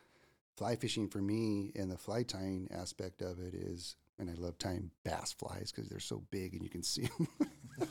[0.57, 4.59] fly fishing for me and the fly tying aspect of it is, and I love
[4.59, 7.09] tying bass flies because they're so big and you can see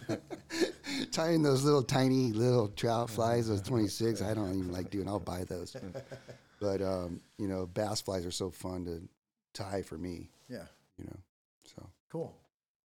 [0.07, 0.17] them.
[1.11, 5.07] tying those little tiny little trout flies, those 26, I don't even like doing.
[5.07, 5.75] I'll buy those.
[6.59, 9.01] But um, you know, bass flies are so fun to
[9.53, 10.29] tie for me.
[10.47, 10.65] Yeah.
[10.97, 11.17] You know,
[11.65, 12.35] so Cool.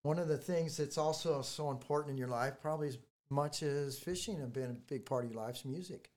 [0.02, 3.98] One of the things that's also so important in your life, probably as much as
[3.98, 6.10] fishing, have been a big part of your life's music.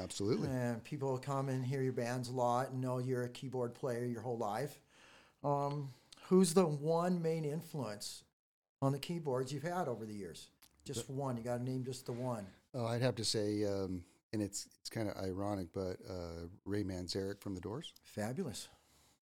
[0.00, 0.48] absolutely.
[0.48, 4.04] And people come and hear your bands a lot and know you're a keyboard player
[4.04, 4.80] your whole life.
[5.44, 5.90] Um,
[6.28, 8.24] who's the one main influence
[8.82, 10.48] on the keyboards you've had over the years?
[10.84, 11.36] Just one.
[11.36, 12.46] You got to name just the one.
[12.74, 16.84] Oh, I'd have to say, um, and it's it's kind of ironic, but uh, Ray
[16.84, 17.92] Manzarek from the Doors.
[18.04, 18.68] Fabulous.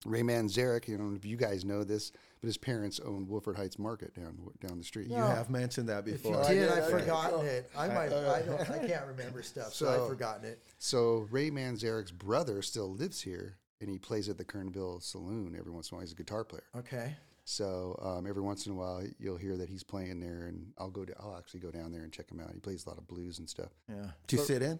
[0.05, 2.11] Ray Manzarek, you know, if you guys know this,
[2.41, 5.07] but his parents owned Wofford Heights Market down down the street.
[5.07, 6.41] You have mentioned that before.
[6.41, 6.75] If you before.
[6.75, 7.41] did, did, I've forgotten cool.
[7.41, 7.71] it.
[7.77, 8.11] I might.
[8.11, 8.69] I don't.
[8.69, 10.59] I can't remember stuff, so, So- I've forgotten it.
[10.77, 15.71] So Ray Manzarek's brother still lives here, and he plays at the Kernville Saloon every
[15.71, 16.01] once in a while.
[16.01, 16.63] He's a guitar player.
[16.75, 17.15] Okay.
[17.45, 20.89] So um, every once in a while, you'll hear that he's playing there, and I'll
[20.89, 21.03] go.
[21.03, 22.51] To, I'll actually go down there and check him out.
[22.53, 23.69] He plays a lot of blues and stuff.
[23.89, 24.05] Yeah.
[24.27, 24.79] Do you sit in?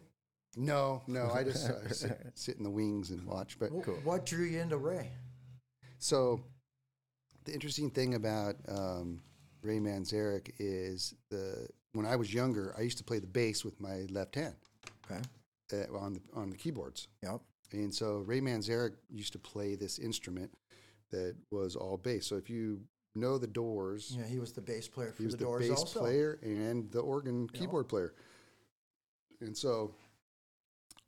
[0.55, 3.59] No, no, I just uh, sit, sit in the wings and watch.
[3.59, 5.09] But Wh- What drew you into Ray?
[5.99, 6.39] So,
[7.45, 9.21] the interesting thing about um,
[9.61, 13.79] Ray Manzarek is the when I was younger, I used to play the bass with
[13.81, 14.55] my left hand
[15.11, 15.21] Okay.
[15.73, 17.41] uh, on the on the keyboards, Yep.
[17.73, 20.51] And so Ray Manzarek used to play this instrument
[21.12, 22.27] that was all bass.
[22.27, 22.81] So if you
[23.15, 25.67] know the Doors, Yeah, he was the bass player for he was the the, Doors
[25.67, 25.99] bass also.
[25.99, 28.13] player and the organ keyboard player.
[29.41, 29.93] And so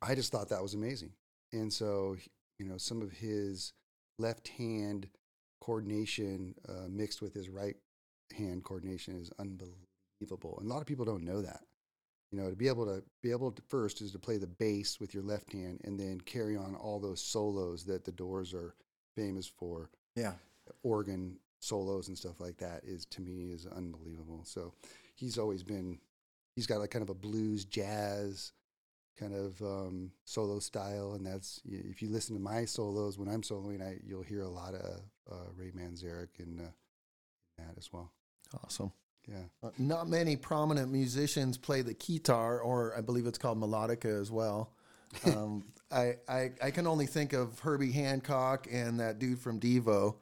[0.01, 1.11] I just thought that was amazing.
[1.53, 2.15] And so,
[2.59, 3.73] you know, some of his
[4.19, 5.07] left hand
[5.61, 7.75] coordination uh, mixed with his right
[8.37, 10.57] hand coordination is unbelievable.
[10.59, 11.61] And a lot of people don't know that.
[12.31, 14.99] You know, to be able to be able to first is to play the bass
[14.99, 18.75] with your left hand and then carry on all those solos that the Doors are
[19.15, 20.33] famous for Yeah.
[20.83, 24.41] organ solos and stuff like that is to me is unbelievable.
[24.43, 24.73] So
[25.15, 25.99] he's always been
[26.55, 28.51] he's got like kind of a blues jazz
[29.17, 33.41] kind of um, solo style, and that's if you listen to my solos when I'm
[33.43, 34.99] soloing, I you'll hear a lot of
[35.31, 36.71] uh, Ray Manzarek in, uh,
[37.57, 38.11] in that as well.
[38.63, 38.91] Awesome.
[39.27, 39.37] Yeah.
[39.63, 44.31] Uh, Not many prominent musicians play the guitar, or I believe it's called melodica as
[44.31, 44.71] well.
[45.25, 50.15] Um, I, I I can only think of Herbie Hancock and that dude from Devo.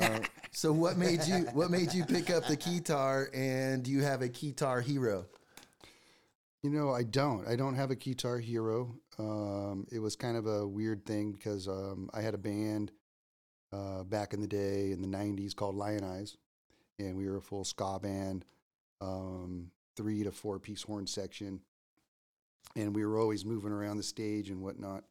[0.00, 4.02] Uh, so what made you what made you pick up the guitar, and do you
[4.02, 5.26] have a guitar hero?
[6.62, 7.46] You know, I don't.
[7.46, 8.94] I don't have a guitar hero.
[9.18, 12.92] Um, it was kind of a weird thing because um, I had a band
[13.72, 16.36] uh, back in the day in the '90s called Lion Eyes,
[17.00, 18.44] and we were a full ska band,
[19.00, 21.60] um, three to four piece horn section,
[22.76, 25.04] and we were always moving around the stage and whatnot.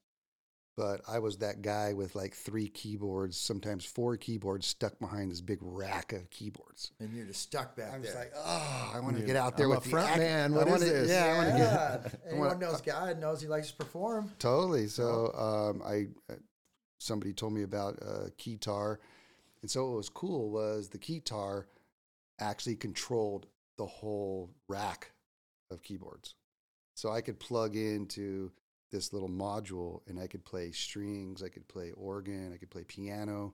[0.77, 5.41] but I was that guy with like three keyboards, sometimes four keyboards stuck behind this
[5.41, 6.91] big rack of keyboards.
[7.01, 8.17] And you're just stuck back I was there.
[8.17, 10.53] like, oh, I want to get out there I'm a with the front act- man.
[10.53, 11.09] I What is wanna- this?
[11.09, 12.09] Yeah, I want to get yeah.
[12.29, 14.31] Anyone wanna- knows God knows he likes to perform.
[14.39, 14.87] Totally.
[14.87, 16.37] So um, I uh,
[16.97, 18.99] somebody told me about uh, keytar,
[19.61, 21.65] and so what was cool was the keytar
[22.39, 23.47] actually controlled
[23.77, 25.11] the whole rack
[25.71, 26.35] of keyboards.
[26.95, 28.51] So I could plug into
[28.91, 32.83] this little module, and I could play strings, I could play organ, I could play
[32.83, 33.53] piano,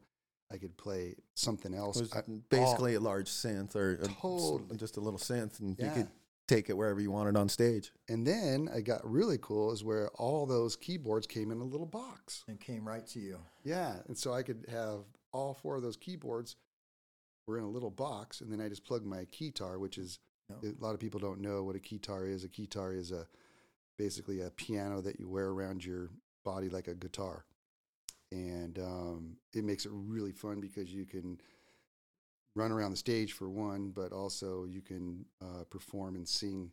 [0.51, 1.99] I could play something It else.
[1.99, 4.77] was I- basically a large synth or a Totally.
[4.77, 5.87] just a little synth, and Yeah.
[5.97, 6.11] you could
[6.47, 7.91] take it wherever you wanted on stage.
[8.07, 11.87] and then I got really cool is where all those keyboards came in a little
[11.87, 12.43] box.
[12.47, 13.39] And came right to you.
[13.63, 16.55] Yeah, and so I could have all four of those keyboards
[17.47, 20.57] were in a little box, and then I just plugged my keytar, which is No.
[20.63, 22.43] a lot of people don't know what a keytar is.
[22.43, 23.27] A keytar is a
[23.97, 26.09] basically a piano that you wear around your
[26.43, 27.45] body like a guitar,
[28.31, 31.39] and um, it makes it really fun because you can
[32.55, 36.71] run around the stage for one, but also you can uh, perform and sing.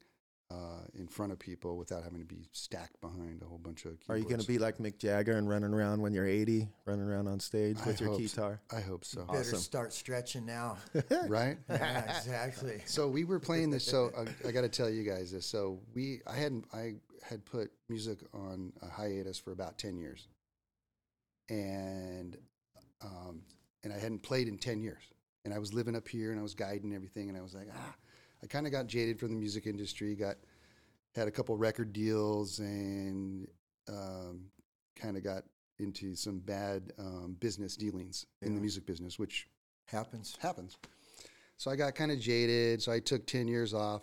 [0.52, 3.92] Uh, in front of people without having to be stacked behind a whole bunch of.
[4.00, 4.10] Keyboards.
[4.10, 7.06] Are you going to be like Mick Jagger and running around when you're 80, running
[7.06, 8.26] around on stage I with your hope so.
[8.26, 8.60] guitar?
[8.70, 9.24] I hope so.
[9.24, 9.58] Better Awesome.
[9.58, 10.76] start stretching now.
[11.26, 11.56] right?
[11.70, 12.82] yeah, exactly.
[12.84, 13.84] So we were playing this.
[13.84, 15.46] So I, I got to tell you guys this.
[15.46, 20.28] So we, I hadn't, I had put music on a hiatus for about ten years,
[21.48, 22.36] and
[23.02, 23.42] um,
[23.84, 25.02] and I hadn't played in ten years.
[25.44, 27.68] And I was living up here, and I was guiding everything, and I was like,
[27.74, 27.94] ah,
[28.42, 30.14] I kind of got jaded from the music industry.
[30.14, 30.36] Got
[31.14, 33.46] had a couple record deals, and
[33.88, 34.46] um,
[34.96, 35.44] kind of got
[35.78, 39.48] into some bad um, business dealings in the music business, which
[39.86, 40.36] Happens.
[40.40, 40.78] happens.
[41.58, 42.82] So I got kind of jaded.
[42.82, 44.02] So I took 10 years off.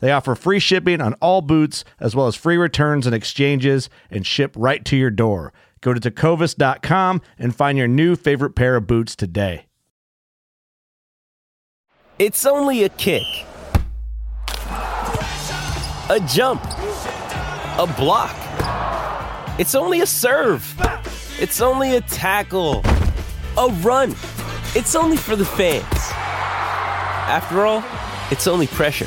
[0.00, 4.26] They offer free shipping on all boots, as well as free returns and exchanges, and
[4.26, 5.52] ship right to your door.
[5.80, 9.66] Go to tecovas.com and find your new favorite pair of boots today.
[12.18, 13.22] It's only a kick,
[16.10, 18.34] a jump, a block.
[19.60, 20.74] It's only a serve.
[21.40, 22.82] It's only a tackle,
[23.56, 24.10] a run.
[24.74, 25.84] It's only for the fans.
[25.92, 27.84] After all,
[28.32, 29.06] it's only pressure.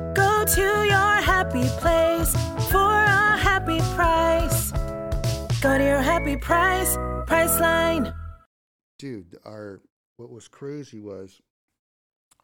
[0.41, 2.33] Go to your happy place
[2.71, 4.71] for a happy price.
[5.61, 8.11] Go to your happy price, Priceline.
[8.97, 9.83] Dude, our
[10.17, 11.39] what was crazy was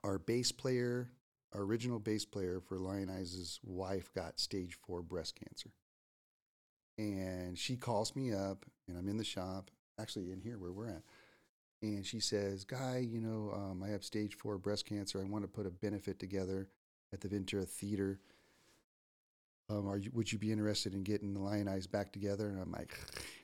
[0.03, 1.09] our bass player,
[1.53, 5.71] our original bass player for Lion Eyes' wife got stage four breast cancer.
[6.99, 10.89] And she calls me up and I'm in the shop, actually in here where we're
[10.89, 11.01] at.
[11.81, 15.19] And she says, Guy, you know, um, I have stage four breast cancer.
[15.19, 16.69] I want to put a benefit together
[17.13, 18.19] at the Ventura Theater.
[19.69, 22.47] Um, are you, would you be interested in getting the Lion Eyes back together?
[22.47, 22.97] And I'm like,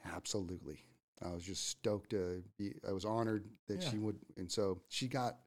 [0.15, 0.79] absolutely.
[1.21, 2.73] I was just stoked to be.
[2.87, 5.37] I was honored that she would, and so she got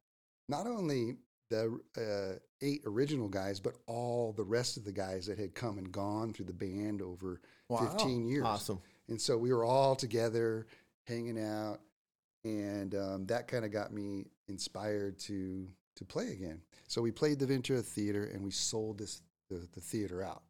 [0.48, 1.16] not only
[1.50, 5.76] the uh, eight original guys, but all the rest of the guys that had come
[5.76, 7.78] and gone through the band over Wow.
[7.78, 8.44] 15 years.
[8.44, 8.80] Awesome.
[9.08, 10.66] And so we were all together,
[11.04, 11.80] hanging out,
[12.44, 16.60] and um, that kind of got me inspired to to play again.
[16.86, 19.20] So we played the Ventura Theater, and we sold this
[19.50, 20.42] the, the theater out,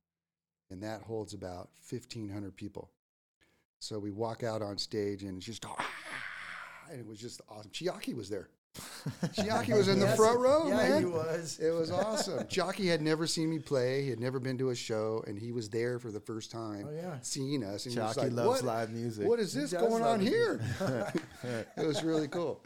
[0.71, 2.91] and that holds about 1,500 people.
[3.79, 5.87] So we walk out on stage, and it's just, ah,
[6.91, 7.71] and it was just awesome.
[7.71, 8.49] Chiaki was there.
[9.29, 10.99] Chiaki was in the Yes, front row, yeah, man.
[11.01, 11.59] he was.
[11.59, 12.45] It was awesome.
[12.45, 14.03] Chiaki had never seen me play.
[14.03, 16.87] He had never been to a show, and he was there for the first time,
[16.89, 17.17] Oh, yeah.
[17.23, 17.87] seeing us.
[17.87, 19.27] And he was Chiaki like, loves what, live music.
[19.27, 20.61] What is this going on here?
[21.77, 22.63] it was really cool,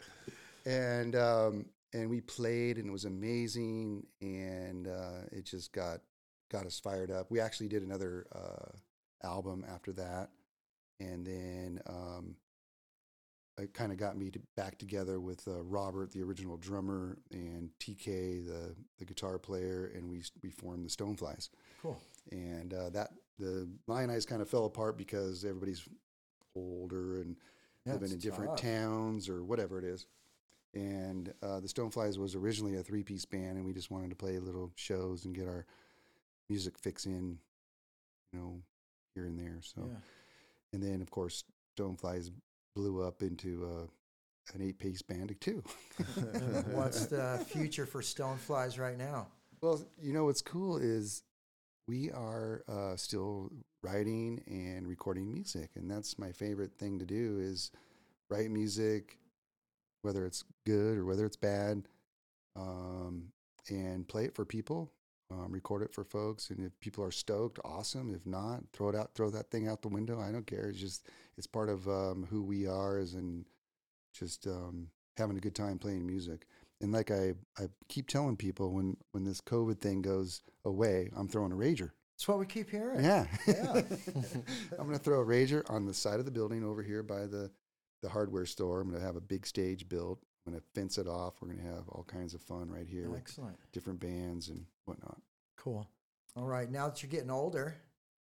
[0.65, 6.01] and um, and we played, and it was amazing, and uh, it just got
[6.51, 7.31] got us fired up.
[7.31, 10.29] We actually did another uh, album after that,
[10.99, 12.35] and then um,
[13.57, 17.69] it kind of got me to back together with uh, Robert, the original drummer, and
[17.79, 21.49] TK, the the guitar player, and we we formed the Stoneflies.
[21.81, 21.99] Cool.
[22.31, 25.87] And uh, that the Lionize kind of fell apart because everybody's
[26.55, 27.35] older and
[27.85, 28.61] Yeah, living in different tough.
[28.61, 30.05] towns or whatever it is.
[30.73, 34.15] And uh, the Stoneflies was originally a three piece band, and we just wanted to
[34.15, 35.65] play little shows and get our
[36.49, 37.37] music fix in,
[38.31, 38.61] you know,
[39.15, 39.59] here and there.
[39.61, 39.97] So, Yeah.
[40.73, 41.43] and then of course,
[41.77, 42.31] Stoneflies
[42.75, 43.87] blew up into uh,
[44.55, 45.61] an eight piece band too.
[46.71, 49.27] What's the future for Stoneflies right now?
[49.61, 51.21] Well, you know what's cool is
[51.87, 53.51] we are uh, still
[53.83, 57.69] writing and recording music, and that's my favorite thing to do is
[58.29, 59.19] write music,
[60.01, 61.83] whether it's good or whether it's bad,
[62.55, 63.31] um,
[63.69, 64.91] and play it for people,
[65.31, 68.13] um, record it for folks, and if people are stoked, awesome.
[68.13, 70.19] If not, throw it out, throw that thing out the window.
[70.19, 70.69] I don't care.
[70.69, 73.45] It's just it's part of um, who we are, as in
[74.13, 74.87] just um,
[75.17, 76.47] having a good time playing music.
[76.81, 81.27] And like I, I keep telling people when when this COVID thing goes away, I'm
[81.27, 81.91] throwing a rager.
[82.17, 83.03] That's what we keep hearing.
[83.03, 83.81] Yeah, Yeah.
[84.79, 87.51] I'm gonna throw a rager on the side of the building over here by the
[88.01, 88.81] the hardware store.
[88.81, 90.19] I'm gonna have a big stage built.
[90.45, 91.35] I'm gonna fence it off.
[91.41, 93.57] We're gonna have all kinds of fun right here Excellent.
[93.71, 95.21] different bands and whatnot.
[95.57, 95.87] Cool.
[96.35, 96.69] All right.
[96.69, 97.75] Now that you're getting older,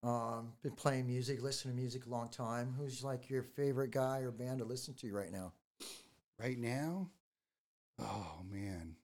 [0.04, 2.76] um, been playing music, listening to music a long time.
[2.78, 5.54] Who's like your favorite guy or band to listen to right now?
[6.40, 7.10] Right now,
[8.00, 8.96] oh man.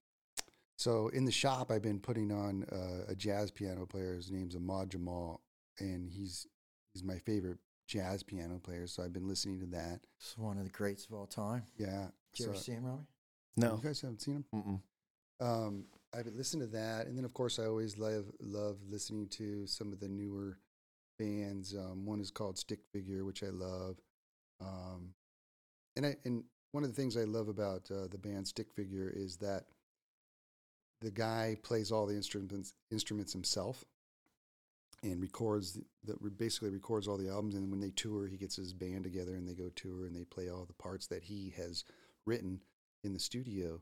[0.78, 4.16] So in the shop, I've been putting on uh, a jazz piano player.
[4.16, 5.42] His name's Ahmad Jamal,
[5.80, 6.48] and he's
[6.94, 7.60] he's my favorite
[7.90, 8.86] jazz piano player.
[8.86, 10.02] So I've been listening to that.
[10.20, 11.64] It's one of the greats of all time.
[11.78, 12.08] Yeah.
[12.34, 13.08] Did you ever so- see him, Robbie?
[13.58, 13.76] No.
[13.76, 14.46] You guys haven't seen him?
[14.56, 15.46] Mm-mm.
[15.46, 19.28] Um, I've been listening to that, and then of course I always love love listening
[19.30, 20.60] to some of the newer
[21.18, 21.74] bands.
[21.76, 23.98] Um, one is called Stick Figure, which I love,
[24.62, 25.14] um,
[25.96, 29.12] and I and one of the things I love about uh, the band Stick Figure
[29.14, 29.66] is that
[31.02, 33.84] the guy plays all the instruments instruments himself
[35.04, 35.74] and records
[36.04, 39.04] the, the basically records all the albums and when they tour he gets his band
[39.04, 41.84] together and they go tour and they play all the parts that he has
[42.26, 42.62] written
[43.04, 43.80] in the studio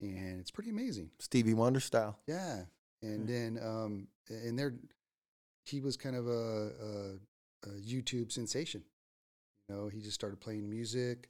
[0.00, 1.10] and it's pretty amazing.
[1.18, 2.18] Stevie Wonder style.
[2.26, 2.62] yeah
[3.02, 4.74] and then um and there
[5.64, 8.82] he was kind of a, a, a youtube sensation.
[9.68, 11.28] You know he just started playing music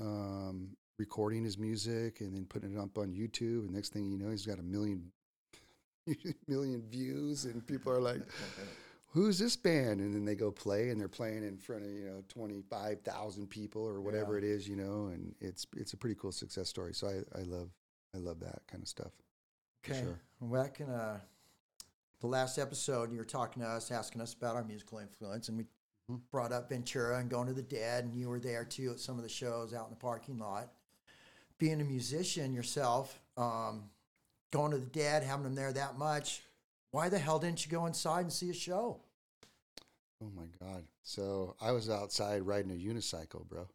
[0.00, 4.18] um recording his music and then putting it up on youtube and next thing you
[4.18, 5.12] know he's got a million
[6.48, 8.22] million views and people are like
[9.12, 12.04] who's this band and then they go play and they're playing in front of you
[12.04, 14.38] know 25,000 people or whatever Yeah.
[14.38, 17.42] it is you know and it's it's a pretty cool success story so I, I
[17.42, 17.70] love
[18.14, 19.12] I love that kind of stuff
[19.88, 20.00] Okay.
[20.00, 20.20] sure.
[20.40, 21.20] Well, Back in uh,
[22.20, 25.58] the last episode, you were talking to us, asking us about our musical influence, and
[25.58, 25.64] we
[26.10, 26.20] Mhm.
[26.30, 29.16] brought up Ventura and going to the Dead, and you were there too at some
[29.16, 30.72] of the shows out in the parking lot.
[31.58, 33.90] Being a musician yourself, um,
[34.52, 36.42] going to the Dead, having them there that much,
[36.90, 39.00] why the hell didn't you go inside and see a show?
[40.22, 40.84] Oh my god!
[41.02, 43.68] So I was outside riding a unicycle, bro.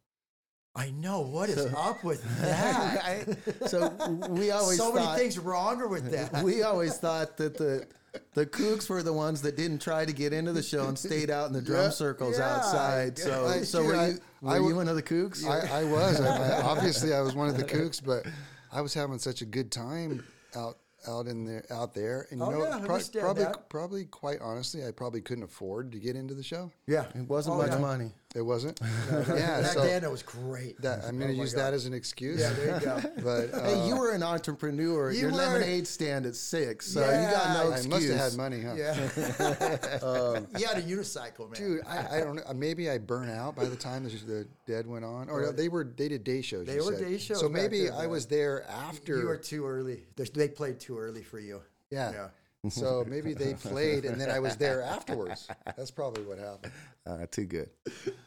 [0.74, 3.04] I know what is So- up with that.
[3.06, 3.90] I- so
[4.30, 6.44] we always so many things wrong with that.
[6.44, 7.86] we always thought that the
[8.34, 11.30] the kooks were the ones that didn't try to get into the show and stayed
[11.30, 13.18] out in the drum Yeah, circles yeah, outside.
[13.20, 15.46] So, I- so were I- you were you one of the kooks?
[15.46, 16.20] I, I was.
[16.20, 18.26] Obviously, I was one of the kooks, but
[18.72, 20.24] I was having such a good time
[20.56, 20.78] out
[21.08, 22.28] out in there out there.
[22.30, 23.70] And you Oh, know, yeah, pro- probably that.
[23.70, 26.72] probably quite honestly, I probably couldn't afford to get into the show.
[26.88, 27.78] yeah, it wasn't Oh, much yeah.
[27.80, 28.12] money.
[28.34, 28.80] It wasn't.
[29.12, 29.62] yeah.
[29.62, 30.82] Back So then, it was great.
[30.82, 32.40] that, I'm going Oh to my use that as an excuse.
[32.40, 33.02] Yeah, there you go.
[33.24, 35.12] But uh, hey, you were an entrepreneur.
[35.12, 35.38] you Your were.
[35.38, 37.88] lemonade stand at six, so you Yeah, got no I excuse.
[37.90, 38.74] must have had money, huh?
[38.78, 39.98] Yeah.
[40.02, 41.54] Um, you had a unicycle, man.
[41.62, 42.44] Dude, I, I don't know.
[42.56, 45.84] Maybe I burn out by the time the, the dead went on, or they were
[45.84, 46.66] they did day shows.
[46.68, 47.08] They you were said.
[47.08, 49.18] day shows So maybe then, I was there after.
[49.20, 50.06] you were too early.
[50.16, 51.62] They played too early for you.
[51.90, 52.12] yeah.
[52.12, 52.28] Yeah.
[52.70, 55.48] So maybe they played, and then I was there afterwards.
[55.76, 56.72] That's probably what happened.
[57.06, 57.70] Uh, too good.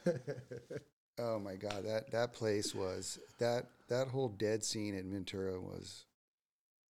[1.16, 6.06] Oh my god, that that place was that that whole dead scene at Ventura was.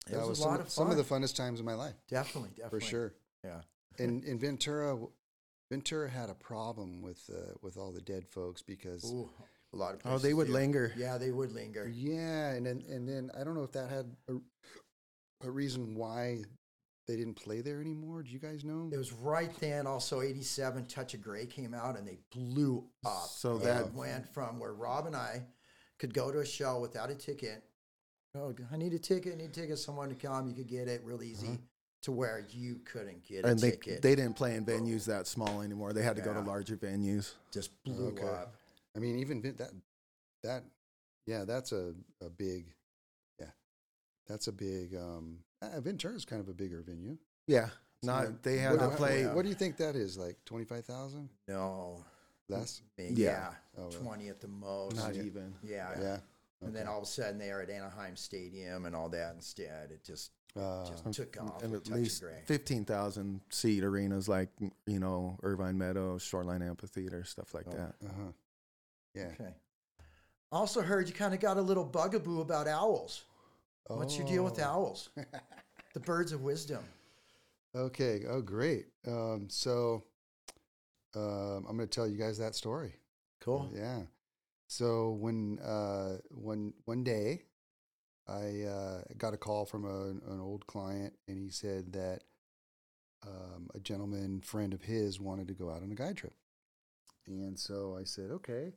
[0.07, 0.71] It that was, a some, lot of fun.
[0.71, 2.79] some of the funnest times of my life, definitely, definitely.
[2.79, 3.13] for sure.
[3.43, 3.61] Yeah.
[3.99, 4.97] And in Ventura,
[5.69, 9.29] Ventura had a problem with uh, with all the dead folks because Ooh.
[9.73, 10.53] A lot of Oh, they would do.
[10.53, 10.93] linger.
[10.95, 11.91] Yeah, they would linger.
[11.93, 16.43] Yeah, and then and then I don't know if that had a, a reason why
[17.07, 18.23] they didn't play there anymore.
[18.23, 18.89] Do you guys know?
[18.91, 19.85] It was right then.
[19.87, 23.27] Also, '87, Touch of Grey came out, and they blew up.
[23.29, 25.45] So It that- went from where Rob and I
[25.99, 27.63] could go to a show without a ticket.
[28.35, 29.33] Oh, I need a ticket.
[29.33, 29.77] I need a ticket.
[29.77, 30.47] Someone to come.
[30.47, 31.59] You could get it real easy.
[32.03, 33.51] To where you couldn't get a Uh-huh.
[33.51, 34.01] and they ticket.
[34.01, 35.93] they didn't play in venues that small anymore.
[35.93, 37.33] They had to go to larger venues.
[37.51, 38.27] just blew Okay.
[38.27, 38.55] up.
[38.95, 39.71] I mean, even that
[40.41, 40.63] that
[41.25, 42.73] yeah, that's a a big
[43.39, 43.51] yeah,
[44.27, 44.95] that's a big.
[44.95, 45.43] um
[45.75, 47.17] uh, Ventura's kind of a bigger venue.
[47.47, 47.67] Yeah,
[48.03, 49.25] So not that- they had what, to what- play.
[49.25, 50.17] What, do you think that is?
[50.17, 52.03] Like twenty five thousand No.
[52.49, 52.81] less?
[52.97, 53.29] Maybe, Yeah.
[53.29, 53.53] yeah.
[53.77, 53.91] Oh, well.
[54.01, 54.95] 20 at the most.
[54.97, 55.23] Not yeah.
[55.23, 55.53] even.
[55.63, 55.89] Yeah.
[55.99, 56.17] Yeah.
[56.61, 59.91] And then all of a sudden they are at Anaheim Stadium and all that instead.
[59.91, 61.63] It just Uh, just took off.
[61.63, 62.41] and at Touch of least Grey.
[62.45, 64.49] fifteen thousand seat arenas like
[64.85, 67.95] you know Irvine Meadows, Shoreline Amphitheater, stuff like that.
[68.05, 68.31] uh-huh.
[69.15, 69.31] Yeah.
[69.39, 69.53] Okay.
[70.51, 73.25] Also heard you kind of got a little bugaboo about owls.
[73.87, 74.63] What's your deal with Oh.
[74.63, 75.09] owls?
[75.93, 76.83] the birds of wisdom.
[77.75, 78.23] Okay.
[78.27, 78.87] Oh, great.
[79.07, 80.03] Um, so
[81.15, 82.95] um, I'm going to tell you guys that story.
[83.41, 83.69] Cool.
[83.75, 84.01] Yeah.
[84.67, 87.43] So when uh, one one day,
[88.27, 92.21] I uh, got a call from a, an old client, and he said that
[93.27, 96.33] um, a gentleman friend of his wanted to go out on a guide trip,
[97.27, 98.71] and so I said okay,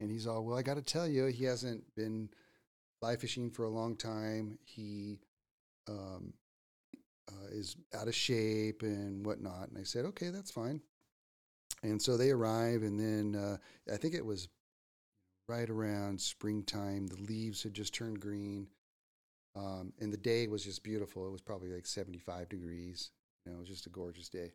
[0.00, 0.56] and he's all well.
[0.56, 2.30] I got to tell you, he hasn't been
[3.00, 4.58] fly fishing for a long time.
[4.64, 5.18] He
[5.88, 6.32] um,
[7.28, 10.80] uh, is out of shape and whatnot, and I said okay, that's fine.
[11.82, 13.56] And so they arrive, and then uh,
[13.92, 14.48] I think it was
[15.48, 17.06] right around springtime.
[17.06, 18.66] The leaves had just turned green,
[19.54, 21.26] um, and the day was just beautiful.
[21.26, 23.10] It was probably like 75 degrees.
[23.44, 24.52] You know, it was just a gorgeous day.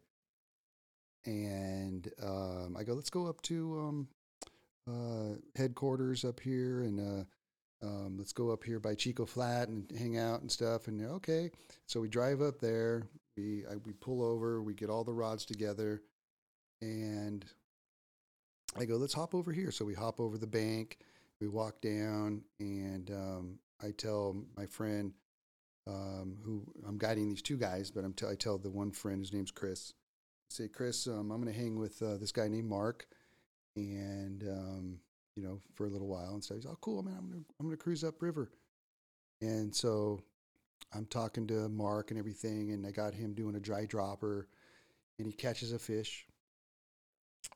[1.25, 4.07] And um, I go, let's go up to um,
[4.87, 7.23] uh, headquarters up here, and uh,
[7.83, 10.87] um, let's go up here by Chico Flat and hang out and stuff.
[10.87, 11.51] And okay,
[11.85, 13.03] so we drive up there.
[13.35, 14.61] We I, we pull over.
[14.61, 16.01] We get all the rods together,
[16.81, 17.45] and
[18.77, 19.71] I go, let's hop over here.
[19.71, 20.99] So we hop over the bank,
[21.41, 25.13] we walk down, and um, I tell my friend
[25.87, 29.19] um, who I'm guiding these two guys, but I'm t- I tell the one friend,
[29.19, 29.93] his name's Chris,
[30.49, 33.07] I say, Chris, um, I'm going to hang with uh, this guy named Mark,
[33.75, 34.99] and um,
[35.35, 36.57] you know, for a little while and stuff.
[36.57, 37.15] He's, oh, cool, man.
[37.17, 38.51] I'm gonna I'm gonna cruise upriver,
[39.41, 40.21] and so
[40.93, 44.47] I'm talking to Mark and everything, and I got him doing a dry dropper,
[45.17, 46.25] and he catches a fish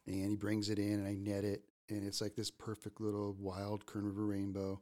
[0.06, 3.36] and he brings it in and I net it and it's like this perfect little
[3.40, 4.82] wild Kern River rainbow.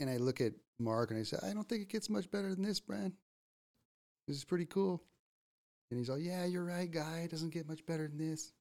[0.00, 2.52] And I look at Mark and I say, I don't think it gets much better
[2.52, 3.12] than this, Brian.
[4.26, 5.02] This is pretty cool.
[5.90, 7.20] And he's all, Yeah, you're right, guy.
[7.24, 8.52] It doesn't get much better than this.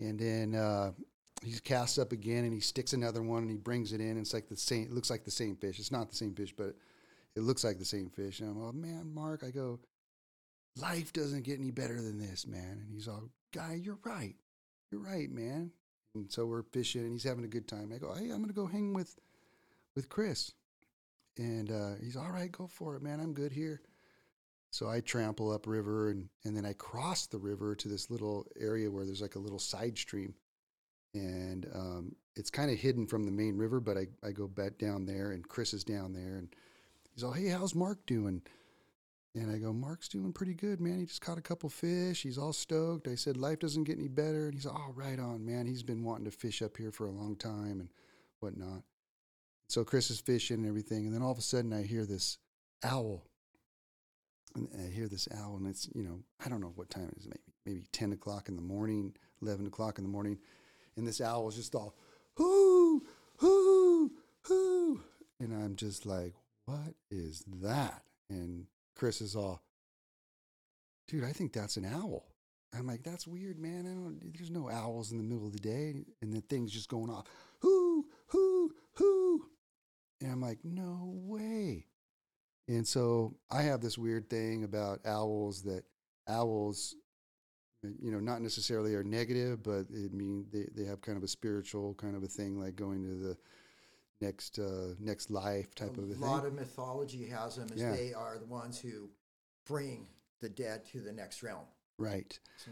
[0.00, 0.92] And then uh,
[1.42, 4.10] he casts up again and he sticks another one and he brings it in.
[4.10, 5.78] And it's like the same, it looks like the same fish.
[5.78, 6.74] It's not the same fish, but
[7.34, 8.40] it looks like the same fish.
[8.40, 9.80] And I'm like, Man, Mark, I go,
[10.76, 12.78] Life doesn't get any better than this, man.
[12.80, 14.36] And he's all, Guy, you're right.
[14.90, 15.70] You're right, man.
[16.14, 17.92] And so we're fishing and he's having a good time.
[17.94, 19.16] I go, Hey, I'm going to go hang with,
[19.94, 20.52] with Chris.
[21.38, 23.18] And uh, he's all right, go for it, man.
[23.18, 23.80] I'm good here.
[24.70, 28.90] So I trample upriver and, and then I cross the river to this little area
[28.90, 30.34] where there's like a little side stream.
[31.14, 34.78] And um, it's kind of hidden from the main river, but I, I go back
[34.78, 36.48] down there and Chris is down there and
[37.14, 38.42] he's all, Hey, how's Mark doing?
[39.34, 40.98] And I go, Mark's doing pretty good, man.
[40.98, 42.22] He just caught a couple fish.
[42.22, 43.08] He's all stoked.
[43.08, 44.46] I said, life doesn't get any better.
[44.46, 45.66] And he's all, oh, right on, man.
[45.66, 47.88] He's been wanting to fish up here for a long time and
[48.40, 48.82] whatnot.
[49.68, 51.06] So Chris is fishing and everything.
[51.06, 52.36] And then all of a sudden I hear this
[52.84, 53.24] owl.
[54.54, 57.16] And I hear this owl, and it's, you know, I don't know what time it
[57.16, 60.38] is, maybe, maybe 10 o'clock in the morning, 11 o'clock in the morning.
[60.96, 61.94] And this owl is just all,
[62.34, 63.02] hoo,
[63.36, 64.12] hoo,
[64.42, 65.00] hoo.
[65.40, 66.34] And I'm just like,
[66.66, 68.02] what is that?
[68.30, 69.62] And Chris is all,
[71.08, 72.26] dude, I think that's an owl.
[72.74, 73.86] I'm like, that's weird, man.
[73.86, 75.94] I don't, there's no owls in the middle of the day.
[76.22, 77.26] And the thing's just going off,
[77.60, 79.46] hoo, hoo, hoo.
[80.20, 81.86] And I'm like, no way.
[82.68, 85.84] And so I have this weird thing about owls that
[86.28, 86.94] owls,
[88.00, 91.28] you know, not necessarily are negative, but it mean they, they have kind of a
[91.28, 93.36] spiritual kind of a thing, like going to the
[94.20, 97.92] next uh, next life type of a a lot of mythology has them as Yeah.
[97.92, 99.10] they are the ones who
[99.66, 100.06] bring
[100.40, 101.64] the dead to the next realm.
[101.98, 102.38] Right.
[102.56, 102.70] So-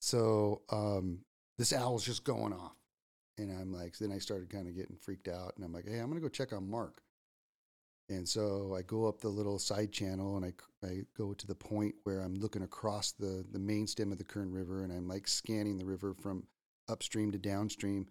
[0.00, 1.20] So um,
[1.56, 2.74] this owl's just going off.
[3.36, 5.52] And I'm like, then I started kind of getting freaked out.
[5.56, 7.02] And I'm like, hey, I'm going to go check on Mark.
[8.10, 11.54] And so I go up the little side channel and I, I go to the
[11.54, 15.06] point where I'm looking across the, the main stem of the Kern River and I'm
[15.06, 16.44] like scanning the river from
[16.88, 18.06] upstream to downstream.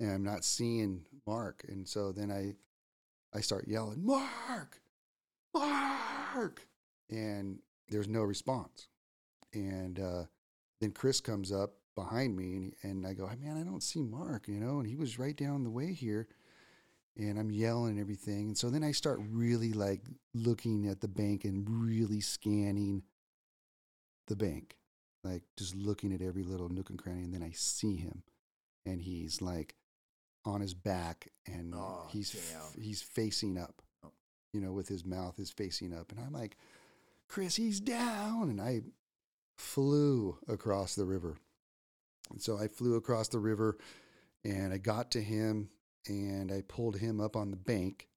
[0.00, 1.64] and I'm not seeing Mark.
[1.68, 2.54] And so then I,
[3.36, 4.80] I start yelling, Mark,
[5.52, 6.66] Mark,
[7.10, 7.58] and
[7.88, 8.88] there's no response.
[9.52, 10.24] And uh,
[10.80, 14.48] then Chris comes up behind me, and, and I go, man, I don't see Mark,
[14.48, 16.28] you know, and he was right down the way here.
[17.16, 18.48] And I'm yelling and everything.
[18.48, 20.02] And so then I start really like
[20.34, 23.04] looking at the bank and really scanning
[24.26, 24.76] the bank,
[25.22, 27.22] like just looking at every little nook and cranny.
[27.22, 28.22] And then I see him,
[28.84, 29.76] and he's like
[30.44, 34.10] on his back, and Oh, he's f- he's facing up, Oh.
[34.52, 36.10] you know, with his mouth is facing up.
[36.10, 36.56] And I'm like,
[37.28, 38.50] Chris, he's down.
[38.50, 38.82] And I
[39.56, 41.36] flew across the river.
[42.30, 43.78] And so I flew across the river,
[44.44, 45.68] and I got to him,
[46.06, 48.08] and I pulled him up on the bank,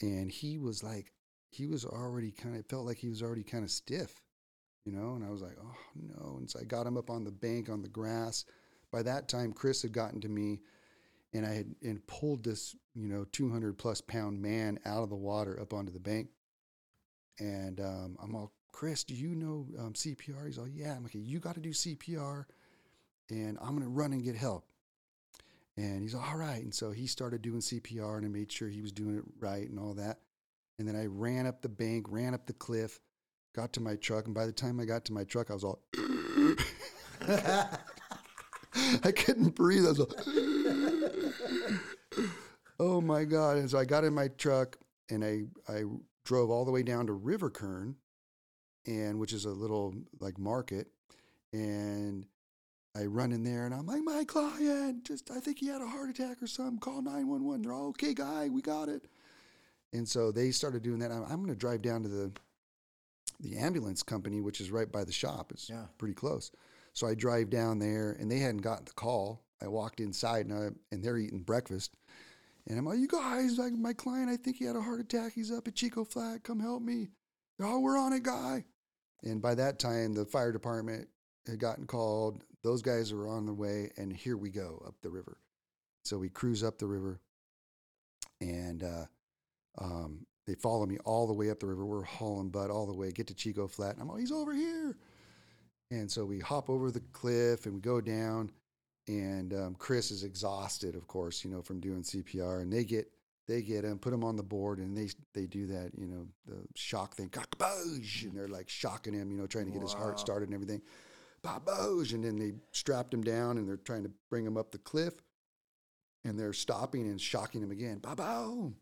[0.00, 1.12] and he was like,
[1.50, 4.20] he was already kind of felt like he was already kind of stiff
[4.84, 7.24] you know and i was like oh no and so i got him up on
[7.24, 8.44] the bank on the grass.
[8.92, 10.60] By that time chris had gotten to me
[11.32, 15.16] and i had and pulled this you know 200 plus pound man out of the
[15.16, 16.28] water up onto the bank.
[17.40, 20.94] And um, i'm all chris do you know um, cpr he's all yeah.
[20.96, 22.44] I'm like you got to do cpr
[23.30, 24.66] and i'm to run and get help
[25.76, 28.80] and he's all right and so he started doing cpr and i made sure he
[28.80, 30.18] was doing it right and all that
[30.78, 33.00] and then i ran up the bank ran up the cliff
[33.54, 35.64] got to my truck, and by the time I got to my truck, I was
[35.64, 35.80] all.
[37.26, 39.86] I couldn't breathe.
[39.86, 40.12] I was all.
[42.80, 43.56] oh my god!
[43.58, 44.76] And so I got in my truck,
[45.10, 45.84] and I I
[46.24, 47.96] drove all the way down to River Kern,
[48.86, 50.88] and which is a little like market,
[51.52, 52.26] and
[52.96, 55.86] I run in there, and I'm like, my client, just I think he had a
[55.86, 56.78] heart attack or something.
[56.78, 57.62] Call nine one one.
[57.62, 58.48] They're all okay, guy.
[58.48, 59.06] We got it.
[59.92, 61.10] And so they started doing that.
[61.10, 62.32] I'm, I'm going to drive down to the
[63.40, 65.50] the ambulance company, which is right by the shop.
[65.50, 65.86] It's Yeah.
[65.98, 66.52] pretty close.
[66.92, 69.42] So I drive down there, and they hadn't gotten the call.
[69.60, 71.96] I walked inside, and, I, and they're eating breakfast.
[72.68, 75.32] And I'm like, you guys, like my client, I think he had a heart attack.
[75.34, 76.44] He's up at Chico Flat.
[76.44, 77.08] Come help me.
[77.60, 78.64] Oh, we're on it, guy.
[79.24, 81.08] And by that time, the fire department
[81.46, 82.44] had gotten called.
[82.64, 85.36] Those guys are on the way, and here we go up the river.
[86.04, 87.20] So we cruise up the river,
[88.40, 89.04] and uh,
[89.78, 91.84] um, they follow me all the way up the river.
[91.84, 94.54] We're hauling butt all the way, get to Chico Flat, and I'm like, he's over
[94.54, 94.96] here.
[95.90, 98.50] And so we hop over the cliff and we go down.
[99.06, 102.62] And um, Chris is exhausted, of course, you know, from doing CPR.
[102.62, 103.06] And they get
[103.46, 106.26] they get him, put him on the board, and they they do that, you know,
[106.46, 110.18] the shock thing, and they're like shocking him, you know, trying to get his heart
[110.18, 110.80] started and everything.
[111.44, 112.12] Baboosh!
[112.12, 115.14] And then they strapped him down and they're trying to bring him up the cliff.
[116.24, 117.98] And they're stopping and shocking him again.
[117.98, 118.76] Ba-boom!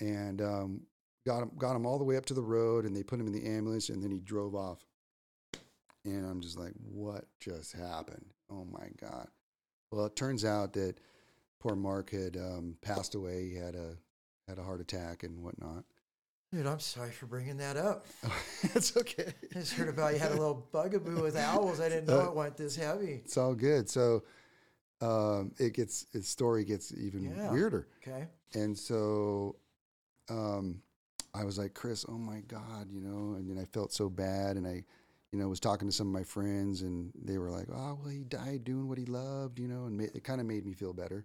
[0.00, 0.80] and um,
[1.26, 3.26] got him got him all the way up to the road, and they put him
[3.26, 4.78] in the ambulance, and then he drove off.
[6.04, 8.24] And I'm just like, what just happened?
[8.50, 9.28] Oh my god!
[9.92, 10.96] Well, it turns out that
[11.60, 13.50] poor Mark had um, passed away.
[13.50, 13.96] He had a
[14.48, 15.84] had a heart attack and whatnot.
[16.52, 18.06] Dude, I'm sorry for bringing that up.
[18.74, 19.32] it's okay.
[19.54, 21.80] I just heard about you had a little bugaboo with owls.
[21.80, 23.20] I didn't know it went this heavy.
[23.24, 23.88] It's all good.
[23.88, 24.24] So
[25.00, 27.52] um, it gets its story gets even Yeah.
[27.52, 27.86] weirder.
[28.02, 28.26] Okay.
[28.54, 29.56] And so
[30.28, 30.82] um,
[31.34, 34.56] I was like, Chris, oh my God, you know, and then I felt so bad.
[34.56, 34.82] And I,
[35.30, 38.10] you know, was talking to some of my friends and they were like, oh, well,
[38.10, 40.72] he died doing what he loved, you know, and ma- it kind of made me
[40.72, 41.24] feel better.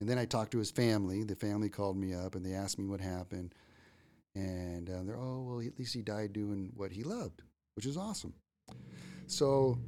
[0.00, 1.22] And then I talked to his family.
[1.22, 3.54] The family called me up and they asked me what happened.
[4.34, 7.42] And uh, they're, oh, well, at least he died doing what he loved,
[7.74, 8.34] which is awesome.
[9.26, 9.78] So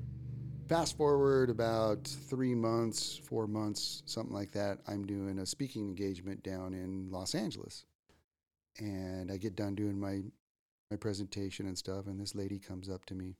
[0.69, 6.43] fast forward about three months, four months, something like that, I'm doing a speaking engagement
[6.43, 7.85] down in Los Angeles.
[8.79, 10.23] And I get done doing my,
[10.91, 13.37] my presentation and stuff, and this lady comes up to me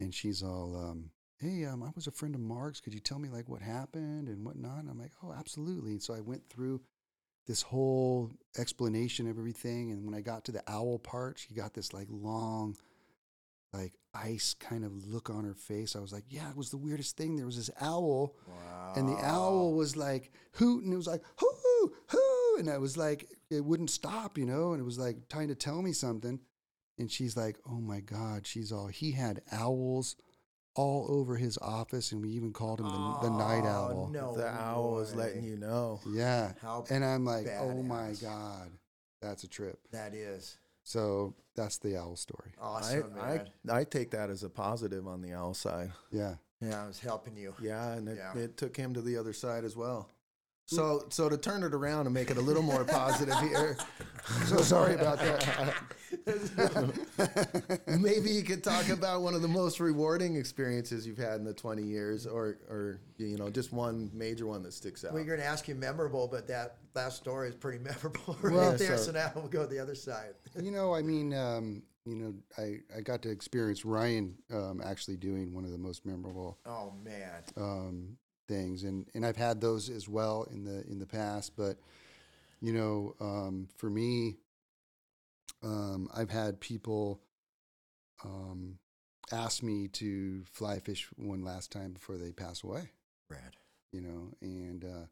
[0.00, 2.80] and she's all, um, hey, um, I was a friend of Mark's.
[2.80, 4.80] Could you tell me like what happened and whatnot?
[4.80, 5.92] And I'm like, oh, absolutely.
[5.92, 6.80] And so I went through
[7.46, 9.90] this whole explanation of everything.
[9.90, 12.76] And when I got to the owl part, she got this like long,
[13.72, 15.96] like ice kind of look on her face.
[15.96, 17.36] I was like, yeah, it was the weirdest thing.
[17.36, 18.34] There was this owl,
[18.96, 20.92] and the owl was like hooting.
[20.92, 24.72] It was like hoo hoo, and I was like, it wouldn't stop, you know.
[24.72, 26.40] And it was like trying to tell me something.
[26.98, 28.86] And she's like, oh my god, she's all.
[28.86, 30.14] He had owls
[30.74, 34.10] all over his office, and we even called him the, the night Oh, owl.
[34.12, 35.24] No the owl is way.
[35.26, 36.00] letting you know.
[36.08, 38.22] Yeah, How and I'm like, oh my badass.
[38.22, 38.70] god,
[39.20, 39.78] that's a trip.
[39.92, 42.52] That is So that's the owl story.
[42.60, 43.50] awesome, I, man.
[43.70, 45.92] I I take that as a positive on the owl side.
[46.10, 46.34] Yeah.
[46.60, 47.54] yeah, I was helping you.
[47.60, 48.36] Yeah, and it, Yeah.
[48.42, 50.08] it took him to the other side as well.
[50.66, 53.76] So, so to turn it around and make it a little more positive here,
[54.46, 55.74] so sorry about that.
[57.86, 61.52] Maybe you could talk about one of the most rewarding experiences you've had in the
[61.52, 65.12] 20 years, or, or you know, just one major one that sticks out.
[65.12, 68.72] We're going to ask you memorable, but that last story is pretty memorable right Well,
[68.76, 68.96] there.
[68.96, 70.34] so- So now we'll go to the other side.
[70.60, 75.16] you know, I mean, um, you know, I, I got to experience Ryan um, actually
[75.16, 78.16] doing one of the most memorable Oh man, um,
[78.48, 81.52] things, and and I've had those as well in the in the past.
[81.56, 81.76] But
[82.60, 84.36] you know, um, for me,
[85.62, 87.20] um, I've had people
[88.24, 88.78] um,
[89.32, 92.90] ask me to fly fish one last time before they pass away.
[93.28, 93.56] Brad.
[93.92, 95.06] You know, and uh,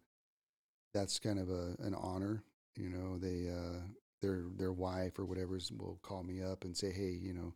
[0.92, 2.42] that's kind of a an honor.
[2.76, 3.80] You know, they uh,
[4.20, 7.54] their their wife or whatever will call me up and say, hey, you know.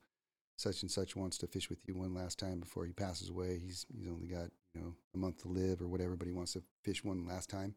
[0.58, 3.58] Such and such wants to fish with you one last time before he passes away.
[3.58, 6.52] He's he's only got you know a month to live or whatever, but he wants
[6.52, 7.74] to fish one last time.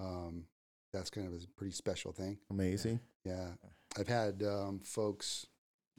[0.00, 0.44] Um,
[0.92, 2.38] that's kind of a pretty special thing.
[2.50, 3.00] Amazing.
[3.24, 3.50] Yeah,
[3.98, 5.46] I've had um, folks,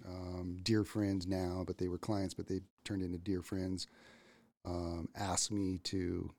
[0.05, 3.87] um, dear friends now, but they were clients, but they turned into dear friends.
[4.65, 6.31] Um, ask me to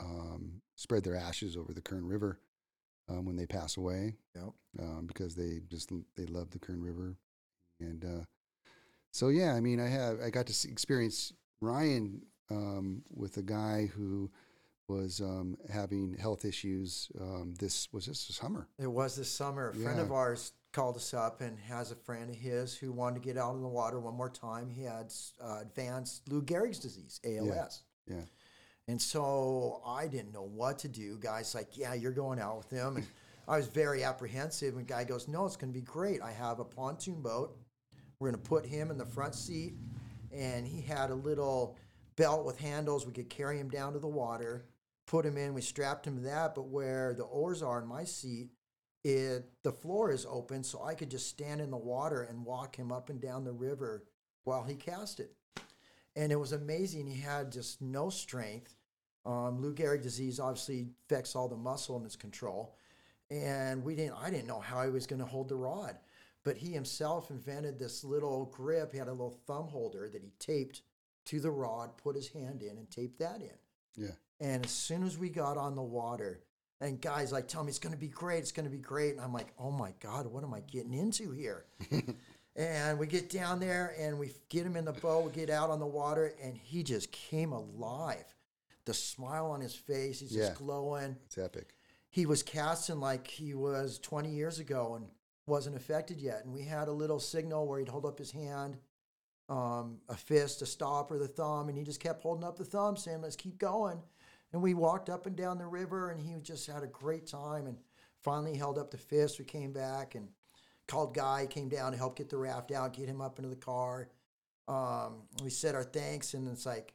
[0.00, 2.38] um, spread their ashes over the Kern River
[3.08, 4.52] um, when they pass away, Yep.
[4.80, 7.16] um, because they just they love the Kern River,
[7.80, 8.24] and uh,
[9.12, 13.86] so yeah, I mean, I have I got to experience Ryan um, with a guy
[13.94, 14.30] who
[14.88, 17.10] was um, having health issues.
[17.20, 18.68] Um, this was this summer.
[18.78, 19.70] It was this summer.
[19.70, 23.22] A friend of ours called us up and has a friend of his who wanted
[23.22, 24.68] to get out in the water one more time.
[24.68, 27.82] He had uh, advanced Lou Gehrig's disease, ALS.
[28.06, 28.22] Yeah.
[28.88, 31.16] And so I didn't know what to do.
[31.18, 33.06] Guy's like, "Yeah, you're going out with him," and
[33.48, 34.76] I was very apprehensive.
[34.76, 36.20] And guy goes, "No, it's going to be great.
[36.20, 37.56] I have a pontoon boat.
[38.18, 39.74] We're going to put him in the front seat,
[40.32, 41.76] and he had a little
[42.20, 43.06] belt with handles.
[43.06, 44.66] We could carry him down to the water,
[45.06, 45.54] put him in.
[45.54, 46.54] We strapped him to that.
[46.54, 48.50] But where the oars are in my seat,
[49.02, 52.76] it the floor is open, so I could just stand in the water and walk
[52.76, 54.04] him up and down the river
[54.44, 55.32] while he cast it.
[56.14, 57.06] And it was amazing.
[57.06, 58.76] He had just no strength.
[59.24, 62.76] Um, Lou Gehrig disease obviously affects all the muscle in his control,
[63.30, 64.16] and we didn't.
[64.22, 65.96] I didn't know how he was going to hold the rod,
[66.44, 68.92] but he himself invented this little grip.
[68.92, 70.82] He had a little thumb holder that he taped
[71.30, 73.56] to the rod, put his hand in, and taped that in.
[73.96, 74.12] Yeah.
[74.40, 76.40] And as soon as we got on the water,
[76.80, 79.12] and guys like tell me it's going to be great, it's going to be great,
[79.14, 81.66] and I'm like, oh my god, what am I getting into here?
[82.56, 85.70] and we get down there and we get him in the boat, we get out
[85.70, 88.24] on the water, and he just came alive.
[88.86, 90.48] The smile on his face, he's Yeah.
[90.48, 91.16] just glowing.
[91.26, 91.74] It's epic.
[92.08, 95.06] He was casting like he was 20 years ago and
[95.46, 96.44] wasn't affected yet.
[96.44, 98.78] And we had a little signal where he'd hold up his hand,
[99.50, 102.64] um, a fist, a stop, or the thumb, and he just kept holding up the
[102.64, 104.00] thumb, saying, "Let's keep going."
[104.52, 107.66] And we walked up and down the river, and he just had a great time.
[107.66, 107.76] And
[108.22, 109.38] finally, held up the fist.
[109.38, 110.28] We came back and
[110.88, 113.56] called Guy, came down to help get the raft out, get him up into the
[113.56, 114.08] car.
[114.68, 116.94] Um, we said our thanks, and it's like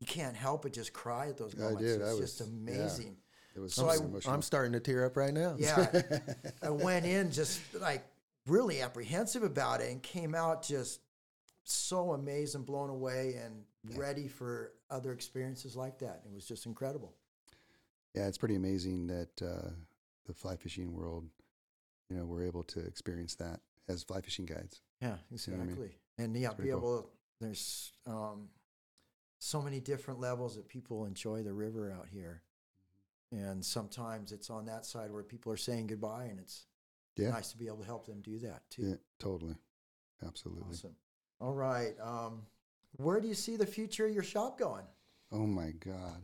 [0.00, 1.82] you can't help but just cry at those I moments.
[1.82, 2.00] did.
[2.02, 2.72] It's I just was- yeah.
[2.74, 3.16] amazing.
[3.54, 4.34] It was So so I- emotional.
[4.34, 5.54] I'm starting to tear up right now.
[5.58, 5.86] Yeah.
[6.62, 8.04] I went in just like
[8.46, 11.00] really apprehensive about it and came out just
[11.68, 13.64] so amazed and blown away and
[13.96, 16.22] ready for other experiences like that.
[16.24, 17.14] It was just incredible.
[18.14, 19.70] yeah, it's pretty amazing that uh,
[20.26, 21.28] the fly fishing world,
[22.08, 24.80] you know, we're able to experience that as fly fishing guides.
[25.00, 25.64] Yeah, know I exactly.
[25.64, 25.90] mean?
[26.18, 26.78] And yeah, be pretty cool.
[26.78, 27.10] able,
[27.40, 28.48] there's um,
[29.38, 32.42] so many different levels that people enjoy the river out here.
[33.34, 33.44] Mm-hmm.
[33.44, 36.66] And sometimes it's on that side where people are saying goodbye, and it's
[37.16, 38.82] Yeah, nice to be able to help them do that too.
[38.82, 39.56] yeah, totally,
[40.24, 40.70] absolutely.
[40.70, 40.94] Awesome.
[41.40, 41.94] All right.
[42.02, 42.42] Um,
[42.96, 44.84] where do you see the future of your shop going?
[45.32, 46.22] Oh my God.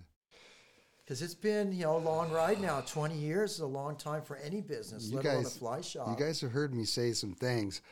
[1.05, 2.81] Because it's been, you know, a long ride now.
[2.81, 5.81] 20 years is a long time for any business, You let alone a guys- fly
[5.81, 6.09] shop.
[6.19, 7.83] You guys have heard me say some things,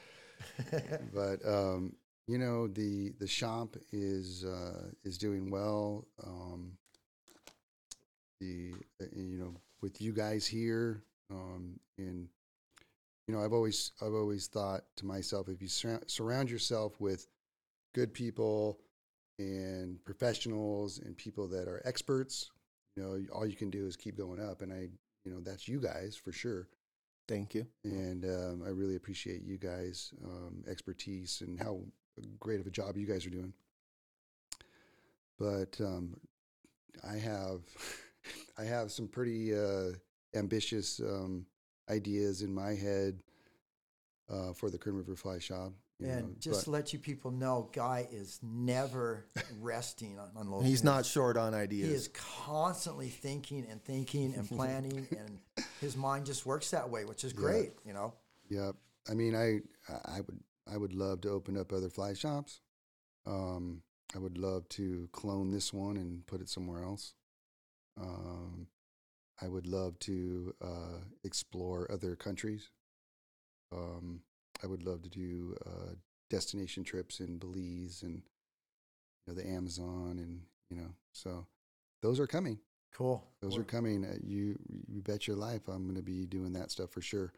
[1.12, 1.94] but um,
[2.26, 6.06] you know the the shop is uh, is doing well.
[6.24, 6.78] Um,
[8.40, 12.28] the uh, you know with you guys here, um, and
[13.26, 17.28] you know I've always I've always thought to myself if you surround, surround yourself with
[17.94, 18.80] good people
[19.38, 22.50] and professionals and people that are experts,
[22.96, 24.88] you know all you can do is keep going up, and I
[25.24, 26.68] you know that's you guys for sure
[27.30, 27.64] Thank you.
[27.84, 31.80] and um, I really appreciate you guys' um, expertise and how
[32.40, 33.52] great of a job you guys are doing.
[35.38, 36.16] But um,
[37.08, 37.60] I have
[38.58, 39.92] I have some pretty uh,
[40.34, 41.46] ambitious um,
[41.90, 43.20] ideas in my head
[44.30, 45.72] uh, for the Kern River Fly Shop.
[46.02, 49.26] And know, just but- to let you people know, Guy is never
[49.60, 50.60] resting on, on low.
[50.60, 51.88] He's not short on ideas.
[51.88, 55.38] He is constantly thinking and thinking and planning, and
[55.80, 57.72] his mind just works that way, which is great.
[57.84, 58.14] You know,
[58.48, 58.76] Yep.
[59.10, 59.60] I mean, I
[60.06, 60.40] I would
[60.72, 62.60] I would love to open up other fly shops.
[63.26, 63.82] Um,
[64.14, 67.12] I would love to clone this one and put it somewhere else.
[68.00, 68.66] Um,
[69.42, 72.70] I would love to uh, explore other countries.
[73.72, 74.20] Um,
[74.62, 75.94] I would love to do uh,
[76.28, 78.22] destination trips in Belize and
[79.26, 81.46] you know the Amazon and you know so
[82.02, 82.58] those are coming.
[82.92, 83.24] cool.
[83.40, 84.04] Those are coming.
[84.04, 87.32] Uh, you you bet your life I'm going to be doing that stuff for sure.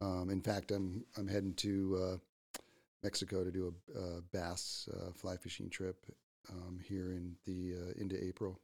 [0.00, 2.60] Um, in fact, I'm I'm heading to uh,
[3.02, 6.06] Mexico to do a, uh bass uh, fly fishing trip
[6.50, 8.58] um, here in the uh, into April.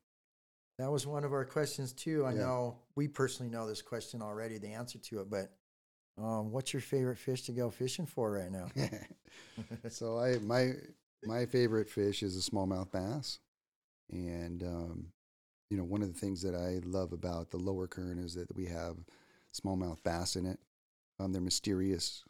[0.78, 2.24] That was one of our questions too.
[2.26, 2.40] I Yeah.
[2.40, 5.56] know we personally know this question already, the answer to it, but
[6.18, 8.68] um, what's your favorite fish to go fishing for right now?
[9.88, 10.72] so I my
[11.24, 13.38] my favorite fish is a smallmouth bass,
[14.10, 15.06] and um,
[15.70, 18.54] you know one of the things that I love about the lower Kern is that
[18.56, 18.96] we have
[19.54, 20.58] smallmouth bass in it.
[21.18, 22.24] Um, they're mysterious.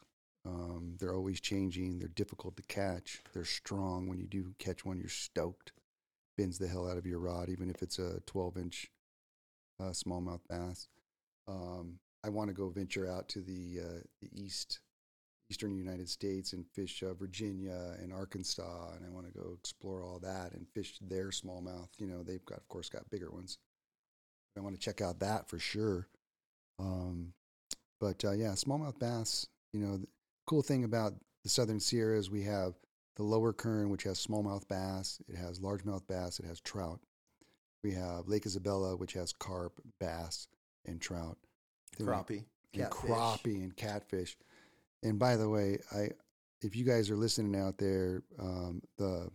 [0.45, 1.99] Um, they're always changing.
[1.99, 3.21] They're difficult to catch.
[3.33, 4.07] They're strong.
[4.07, 5.73] When you do catch one, you're stoked.
[6.37, 8.91] Bends the hell out of your rod, even if it's a 12 inch
[9.79, 10.87] uh, smallmouth bass.
[11.47, 14.79] Um, I want to go venture out to the uh, the east
[15.49, 20.03] eastern United States and fish uh, Virginia and Arkansas, and I want to go explore
[20.03, 21.89] all that and fish their smallmouth.
[21.97, 23.57] You know, they've got, of course, got bigger ones.
[24.57, 26.07] I want to check out that for sure.
[26.79, 27.33] Um,
[27.99, 29.47] but uh, yeah, smallmouth bass.
[29.73, 30.07] You know, the
[30.45, 31.13] cool thing about
[31.43, 32.73] the Southern Sierras, we have
[33.17, 35.19] the lower Kern, which has smallmouth bass.
[35.27, 36.39] It has largemouth bass.
[36.39, 37.01] It has trout.
[37.83, 40.47] We have Lake Isabella, which has carp, bass,
[40.85, 41.37] and trout.
[41.97, 42.45] Then Crappie.
[42.73, 43.09] and Catfish.
[43.09, 44.37] crappie and catfish.
[45.03, 46.09] And by the way, I
[46.61, 49.29] if you guys are listening out there, um, the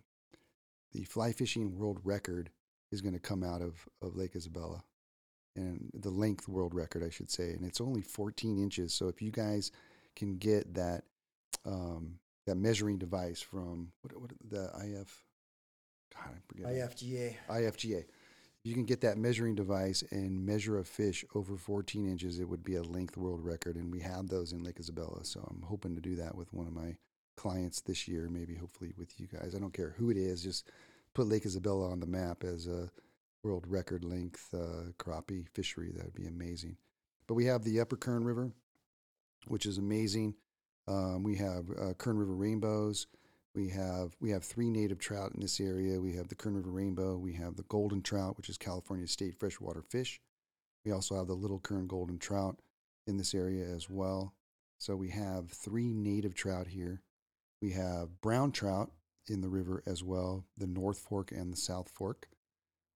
[0.93, 2.51] the fly fishing world record
[2.93, 4.85] is going to come out of, of Lake Isabella,
[5.57, 8.93] and the length world record, I should say, and it's only 14 inches.
[8.95, 9.73] So if you guys
[10.15, 11.05] can get that
[11.65, 15.25] um, that measuring device from what, what the IF,
[16.15, 16.67] God, I forget.
[16.67, 17.37] IFGA.
[17.49, 17.99] IFGA.
[17.99, 22.49] If you can get that measuring device and measure a fish over 14 inches, it
[22.49, 23.77] would be a length world record.
[23.77, 25.25] And we have those in Lake Isabella.
[25.25, 26.97] So I'm hoping to do that with one of my
[27.37, 29.55] clients this year, maybe hopefully with you guys.
[29.55, 30.71] I don't care who it is, just
[31.15, 32.91] put Lake Isabella on the map as a
[33.43, 35.91] world record length uh, crappie fishery.
[35.95, 36.77] That would be amazing.
[37.27, 38.53] But we have the Upper Kern River,
[39.47, 40.35] which is amazing.
[40.89, 43.07] Um, we have uh, Kern River rainbows.
[43.55, 46.01] We have we have three native trout in this area.
[46.01, 47.17] We have the Kern River rainbow.
[47.17, 50.21] We have the golden trout, which is California state freshwater fish.
[50.85, 52.59] We also have the little Kern golden trout
[53.07, 54.35] in this area as well.
[54.79, 57.03] So we have three native trout here.
[57.61, 58.91] We have brown trout
[59.29, 62.27] in the river as well, the North Fork and the South Fork,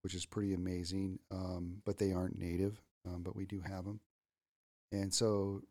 [0.03, 1.21] which is pretty amazing.
[1.31, 4.01] Um, but they aren't native, um, but we do have them.
[4.91, 5.63] And so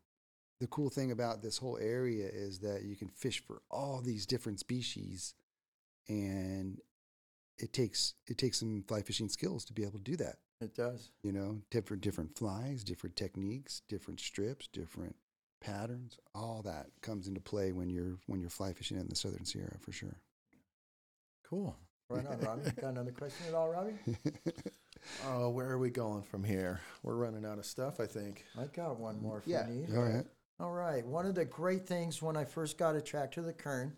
[0.60, 4.24] the cool thing about this whole area is that you can fish for all these
[4.26, 5.34] different species
[6.08, 6.78] and
[7.58, 10.74] it takes it takes some fly fishing skills to be able to do that It
[10.74, 11.10] does.
[11.22, 15.16] you know different different flies different techniques different strips different
[15.60, 19.44] patterns all that comes into play when you're when you're fly fishing in the southern
[19.44, 20.20] sierra for sure
[21.48, 21.76] Cool.
[22.10, 22.70] Right on, Robbie.
[22.80, 23.94] Got another question at all, Robbie?
[25.24, 26.80] Oh, uh, where are we going from here?
[27.04, 28.44] We're running out of stuff, I think.
[28.58, 29.68] I got one more if Yeah.
[29.68, 29.94] you need.
[29.96, 30.24] all right
[30.58, 31.04] All right.
[31.06, 33.94] One of the great things when I first got attracted to the Kern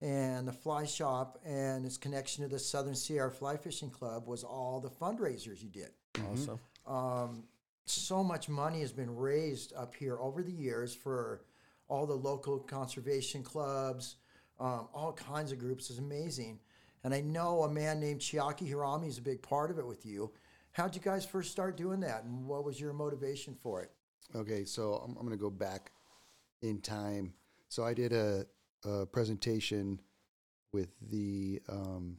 [0.00, 4.42] and the fly shop and its connection to the Southern Sierra Fly Fishing Club was
[4.42, 5.90] all the fundraisers you did.
[6.32, 6.58] Awesome.
[6.86, 7.44] Um,
[7.86, 11.42] so much money has been raised up here over the years for
[11.88, 14.16] all the local conservation clubs,
[14.58, 15.88] um, all kinds of groups.
[15.90, 16.58] It's amazing.
[17.04, 20.04] And I know a man named Chiaki Hirami is a big part of it with
[20.04, 20.32] you.
[20.72, 23.90] How'd you guys first start doing that, and what was your motivation for it?
[24.34, 25.90] Okay, so I'm, I'm going to go back
[26.62, 27.32] in time.
[27.68, 28.46] So I did a,
[28.84, 30.00] a presentation
[30.72, 32.18] with the um,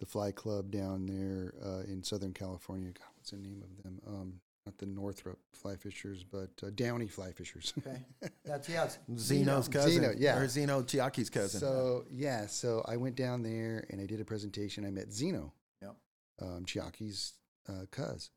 [0.00, 2.90] the Fly Club down there uh, in Southern California.
[2.90, 4.00] God, what's the name of them?
[4.06, 7.72] Um, not the Northrop Fly Fishers, but uh, Downey Fly Fishers.
[7.78, 8.04] Okay,
[8.44, 8.84] that's yeah.
[8.84, 10.02] it's Zeno's cousin.
[10.02, 10.36] Zeno, yeah.
[10.36, 11.60] Or Zeno Chiaki's cousin.
[11.60, 14.84] So yeah, so I went down there and I did a presentation.
[14.84, 15.52] I met Zeno,
[15.82, 15.96] Yep.
[16.42, 17.34] um, Chiaki's
[17.68, 18.30] uh, cuz,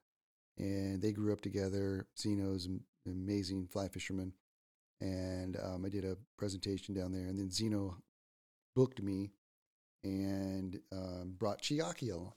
[0.60, 2.08] and they grew up together.
[2.20, 4.34] Zeno's an amazing fly fisherman,
[5.02, 7.28] and um, I did a presentation down there.
[7.28, 7.98] And then Zeno
[8.76, 9.32] booked me
[10.04, 12.34] and um, brought Chiaki along,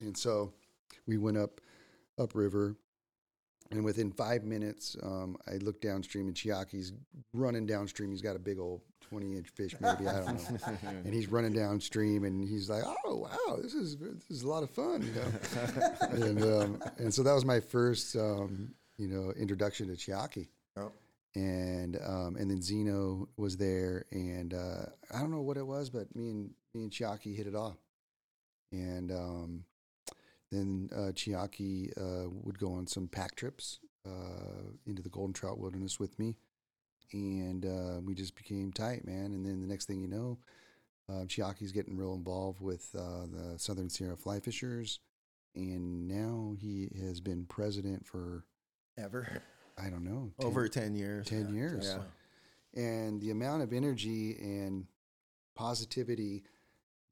[0.00, 0.52] and so
[1.06, 1.60] we went up
[2.18, 2.76] upriver
[3.70, 6.92] And within five minutes, um, I look downstream and Chiaki's
[7.34, 8.10] running downstream.
[8.10, 10.78] He's got a big old 20 inch fish, maybe, I don't know.
[11.04, 14.62] and he's running downstream and he's like, oh, wow, this is, this is a lot
[14.62, 16.26] of fun, you know?
[16.26, 20.48] and, um, and so that was my first, um, you know, introduction to Chiaki.
[20.76, 20.92] Yep.
[21.34, 25.90] And, um, and then Zeno was there and, uh, I don't know what it was,
[25.90, 27.76] but me and, me and Chiaki hit it off.
[28.72, 29.64] And, um,
[30.50, 35.58] then uh, Chiaki uh, would go on some pack trips uh, into the Golden Trout
[35.58, 36.36] Wilderness with me,
[37.12, 39.26] and uh, we just became tight, man.
[39.26, 40.38] And then the next thing you know,
[41.08, 45.00] uh, Chiaki's getting real involved with uh, the Southern Sierra Fly Fishers,
[45.54, 48.44] and now he has been president for
[48.98, 49.42] Ever.
[49.80, 51.28] I don't know 10 Over 10 years.
[51.28, 51.94] 10 years.
[51.94, 52.82] Yeah.
[52.82, 54.86] And the amount of energy and
[55.54, 56.42] positivity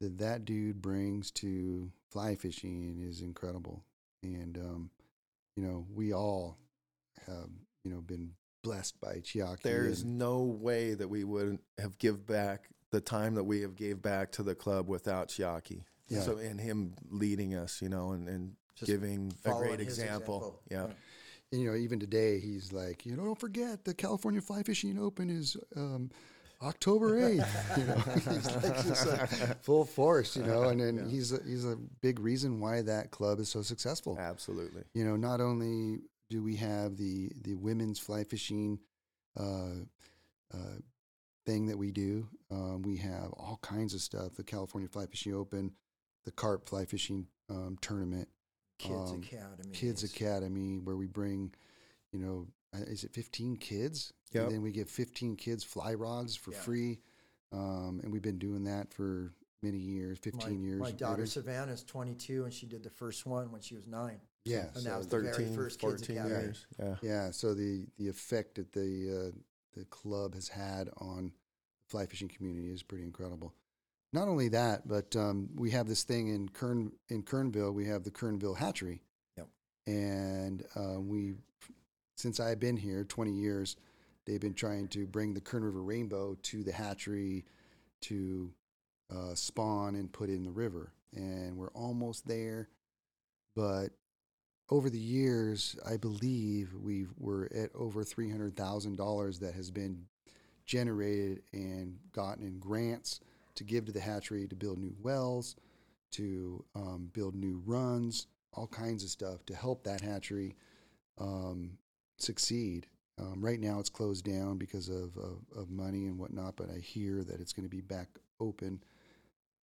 [0.01, 3.85] that that dude brings to fly fishing is incredible.
[4.23, 4.91] And, um,
[5.57, 6.59] you know, we all
[7.27, 7.49] have,
[7.85, 8.33] you know, been
[8.63, 9.63] blessed by Chiaki.
[9.63, 13.75] There's and- no way that we wouldn't have give back the time that we have
[13.77, 15.85] gave back to the club without Chiaki.
[16.09, 16.21] Yeah.
[16.23, 19.81] So and him leading us, you know, and, and Just giving a great example.
[19.81, 20.63] example.
[20.71, 20.81] Yeah.
[20.83, 20.97] Right.
[21.53, 24.99] And, you know, even today, he's like, you know, don't forget the California Fly Fishing
[24.99, 26.11] Open is um,
[26.63, 27.79] October 8th.
[27.79, 27.95] you know,
[28.35, 32.19] he's like just like full force, you know, and then he's, a, he's a big
[32.19, 34.17] reason why that club is so successful.
[34.19, 34.83] Absolutely.
[34.95, 36.01] You know, not only
[36.31, 38.79] do we have the, the women's fly fishing
[39.39, 39.83] uh,
[40.53, 40.79] uh,
[41.45, 45.35] thing that we do, um, we have all kinds of stuff the California Fly Fishing
[45.35, 45.73] Open,
[46.25, 48.29] the carp fly fishing um, tournament.
[48.79, 49.73] Kids um, Academy.
[49.73, 51.55] Kids Academy, where we bring,
[52.13, 52.47] you know,
[52.87, 54.13] is it 15 kids?
[54.33, 54.45] Yep.
[54.45, 56.61] And then we give 15 kids fly rods for Yeah.
[56.61, 56.99] free.
[57.53, 60.81] Um, and we've been doing that for many years, 15 my, years.
[60.81, 61.29] My daughter maybe.
[61.31, 64.21] Savannah is 22, and she did the first one when she was nine.
[64.45, 64.67] Yeah.
[64.75, 66.41] And so that was the very 13, first Kids 14 Academy.
[66.43, 66.67] years.
[66.79, 66.97] Yeah.
[67.03, 69.39] Yeah, so the the effect that the uh,
[69.77, 73.55] the club has had on the fly fishing community is pretty incredible.
[74.13, 77.75] Not only that, but um, we have this thing in Kern in Kernville.
[77.75, 79.03] We have the Kernville Hatchery,
[79.37, 79.49] Yep.
[79.87, 81.35] and uh, we
[82.17, 83.77] since I've been here 20 years,
[84.25, 87.45] they've been trying to bring the Kern River Rainbow to the hatchery
[88.03, 88.51] to
[89.15, 92.69] uh, spawn and put in the river, and we're almost there,
[93.55, 93.91] but
[94.69, 99.71] over the years, I believe we were at over three hundred thousand dollars that has
[99.71, 100.07] been
[100.65, 103.21] generated and gotten in grants
[103.55, 105.55] to give to the hatchery to build new wells,
[106.11, 110.57] to um, build new runs, all kinds of stuff to help that hatchery
[111.19, 111.79] um,
[112.19, 112.87] succeed.
[113.19, 116.79] Um, right now, it's closed down because of, of, of money and whatnot, but I
[116.79, 118.09] hear that it's going to be back
[118.41, 118.83] open.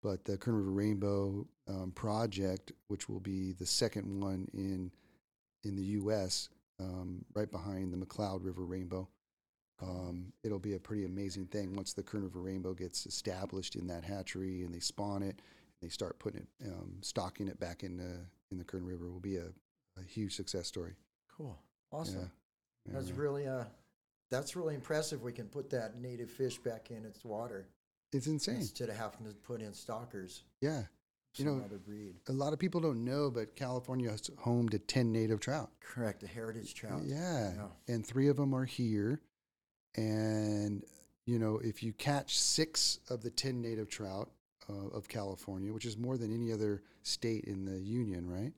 [0.02, 4.92] But the Kern River Rainbow um, project, which will be the second one in
[5.64, 9.08] in the U.S., um, right behind the McCloud River Rainbow,
[9.82, 13.88] um, it'll be a pretty amazing thing once the Kern River Rainbow gets established in
[13.88, 15.42] that hatchery and they spawn it.
[15.82, 19.10] They start putting it, um, stocking it back in the in the Kern River.
[19.10, 19.48] Will be a,
[19.98, 20.96] a huge success story.
[21.38, 21.58] Cool.
[21.92, 22.20] Awesome.
[22.20, 22.28] Yeah.
[22.88, 23.64] That's really uh,
[24.30, 25.22] that's really impressive.
[25.22, 27.68] We can put that native fish back in its water
[28.12, 28.56] It's insane.
[28.58, 30.44] instead of having to put in stalkers.
[30.62, 30.84] Yeah.
[31.36, 32.14] You know, breed.
[32.30, 35.72] a lot of people don't know, but California is home to 10 native trout.
[35.80, 36.22] Correct.
[36.22, 37.02] The heritage trout.
[37.06, 37.54] Yeah.
[37.56, 37.94] Yeah.
[37.94, 39.20] And three of them are here.
[39.96, 40.84] And,
[41.26, 44.30] you know, if you catch six of the 10 native trout
[44.70, 48.54] uh, of California, which is more than any other state in the union, right?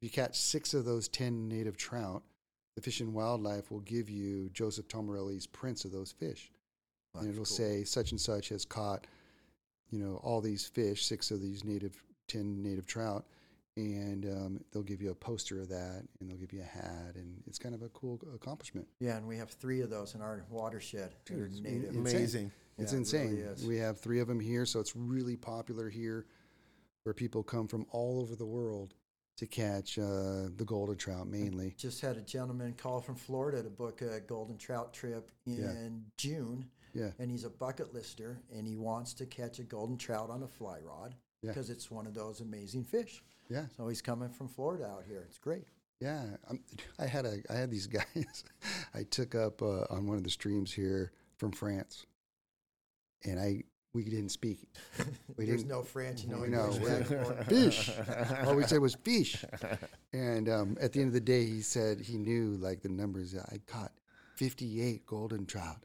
[0.00, 2.22] If you catch six of those 10 native trout,
[2.78, 6.52] the Fish and Wildlife will give you Joseph Tomelleri's prints of those fish.
[7.16, 7.44] and it'll cool.
[7.44, 9.08] say such and such has caught,
[9.90, 13.24] you know, all these fish, six of these native, 10 native trout.
[13.76, 17.16] And um, they'll give you a poster of that and they'll give you a hat.
[17.16, 18.86] And it's kind of a cool accomplishment.
[19.00, 21.94] Yeah, and we have three of those in our watershed that Dude, are it's native.
[21.96, 22.16] insane.
[22.16, 22.52] Amazing.
[22.78, 23.36] It's Yeah, it insane.
[23.36, 26.26] really we have three of them here, so it's really popular here,
[27.02, 28.94] where people come from all over the world
[29.38, 31.74] to catch uh, the golden trout mainly.
[31.78, 35.90] Just had a gentleman call from Florida to book a golden trout trip in Yeah.
[36.16, 40.28] June, Yeah, and he's a bucket lister, and he wants to catch a golden trout
[40.30, 41.50] on a fly rod Yeah.
[41.52, 43.22] because it's one of those amazing fish.
[43.48, 45.24] yeah, So he's coming from Florida out here.
[45.28, 45.66] It's great.
[46.00, 46.36] yeah.
[46.50, 46.60] I'm,
[46.98, 48.44] I had a I had these guys
[48.92, 52.06] I took up uh, on one of the streams here from France,
[53.24, 53.62] and I
[53.94, 54.68] we didn't speak.
[55.36, 56.38] We There's didn't- no French, know.
[56.40, 57.46] we know English we're- back and forth.
[57.48, 57.90] fish.
[58.46, 59.44] All we said was fish.
[60.12, 63.36] And um, at the end of the day, he said he knew like the numbers.
[63.36, 63.92] I caught
[64.36, 65.76] 58 golden trout.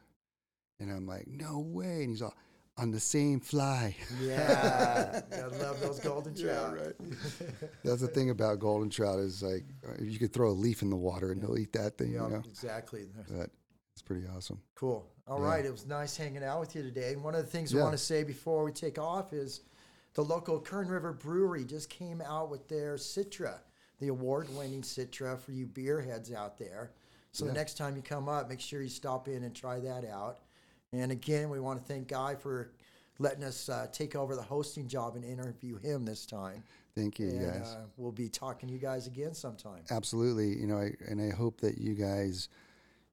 [0.80, 2.02] And I'm like, no way.
[2.02, 2.34] And he's all,
[2.78, 3.96] on the same fly.
[4.20, 6.78] Yeah, I love those golden Yeah, trout.
[6.80, 6.96] right.
[7.84, 9.66] That's the thing about golden trout is like
[10.02, 12.14] you could throw a leaf in the water and they'll eat that thing.
[12.14, 13.06] Yeah, You know, exactly.
[13.30, 13.52] but
[13.94, 14.60] it's pretty awesome.
[14.76, 15.06] Cool.
[15.28, 17.14] All right, It was nice hanging out with you today.
[17.14, 19.62] And one of the things I want to say before we take off is
[20.16, 23.60] the local Kern River Brewery just came out with their Citra,
[24.00, 26.92] the award winning Citra for you beer heads out there.
[27.32, 30.06] So the next time you come up, make sure you stop in and try that
[30.06, 30.40] out.
[30.92, 32.72] And again, we want to thank Guy for
[33.18, 36.64] letting us uh, take over the hosting job and interview him this time.
[36.96, 37.76] Thank you, and guys.
[37.76, 39.84] Uh, we'll be talking to you guys again sometime.
[39.90, 40.50] Absolutely.
[40.50, 42.50] You know, I, and I hope that you guys,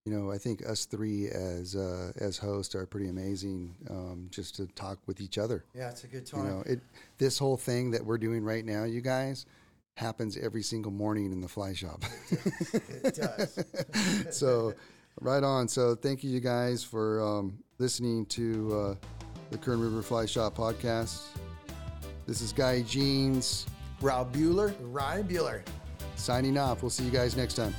[0.04, 3.74] you know, I think us three as uh, as hosts are pretty amazing.
[3.90, 5.64] Um, just to talk with each other.
[5.74, 6.44] Yeah, it's a good time.
[6.44, 6.80] You know, it
[7.18, 9.44] this whole thing that we're doing right now, you guys,
[9.96, 12.02] happens every single morning in the fly shop.
[13.04, 13.64] it does.
[14.30, 14.72] so,
[15.20, 15.68] right on.
[15.68, 19.06] So, thank you, you guys, for um, listening to uh,
[19.50, 21.26] the Kern River Fly Shop podcast.
[22.26, 23.66] This is Guy Jeans
[24.00, 24.74] Rob Bueller.
[24.80, 25.62] Ryan Bueller.
[26.16, 26.82] signing off.
[26.82, 27.74] We'll see you guys next time.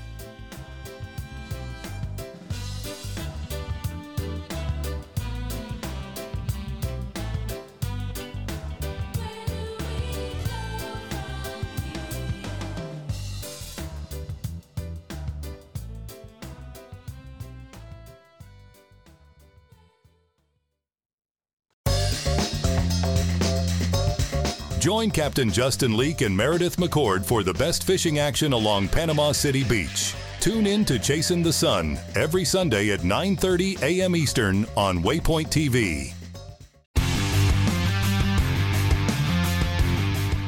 [25.01, 29.63] Join Captain Justin Leake and Meredith McCord for the best fishing action along Panama City
[29.63, 30.13] Beach.
[30.39, 34.15] Tune in to Chasing the Sun every Sunday at 9:30 a.m.
[34.15, 36.20] Eastern on Waypoint TV.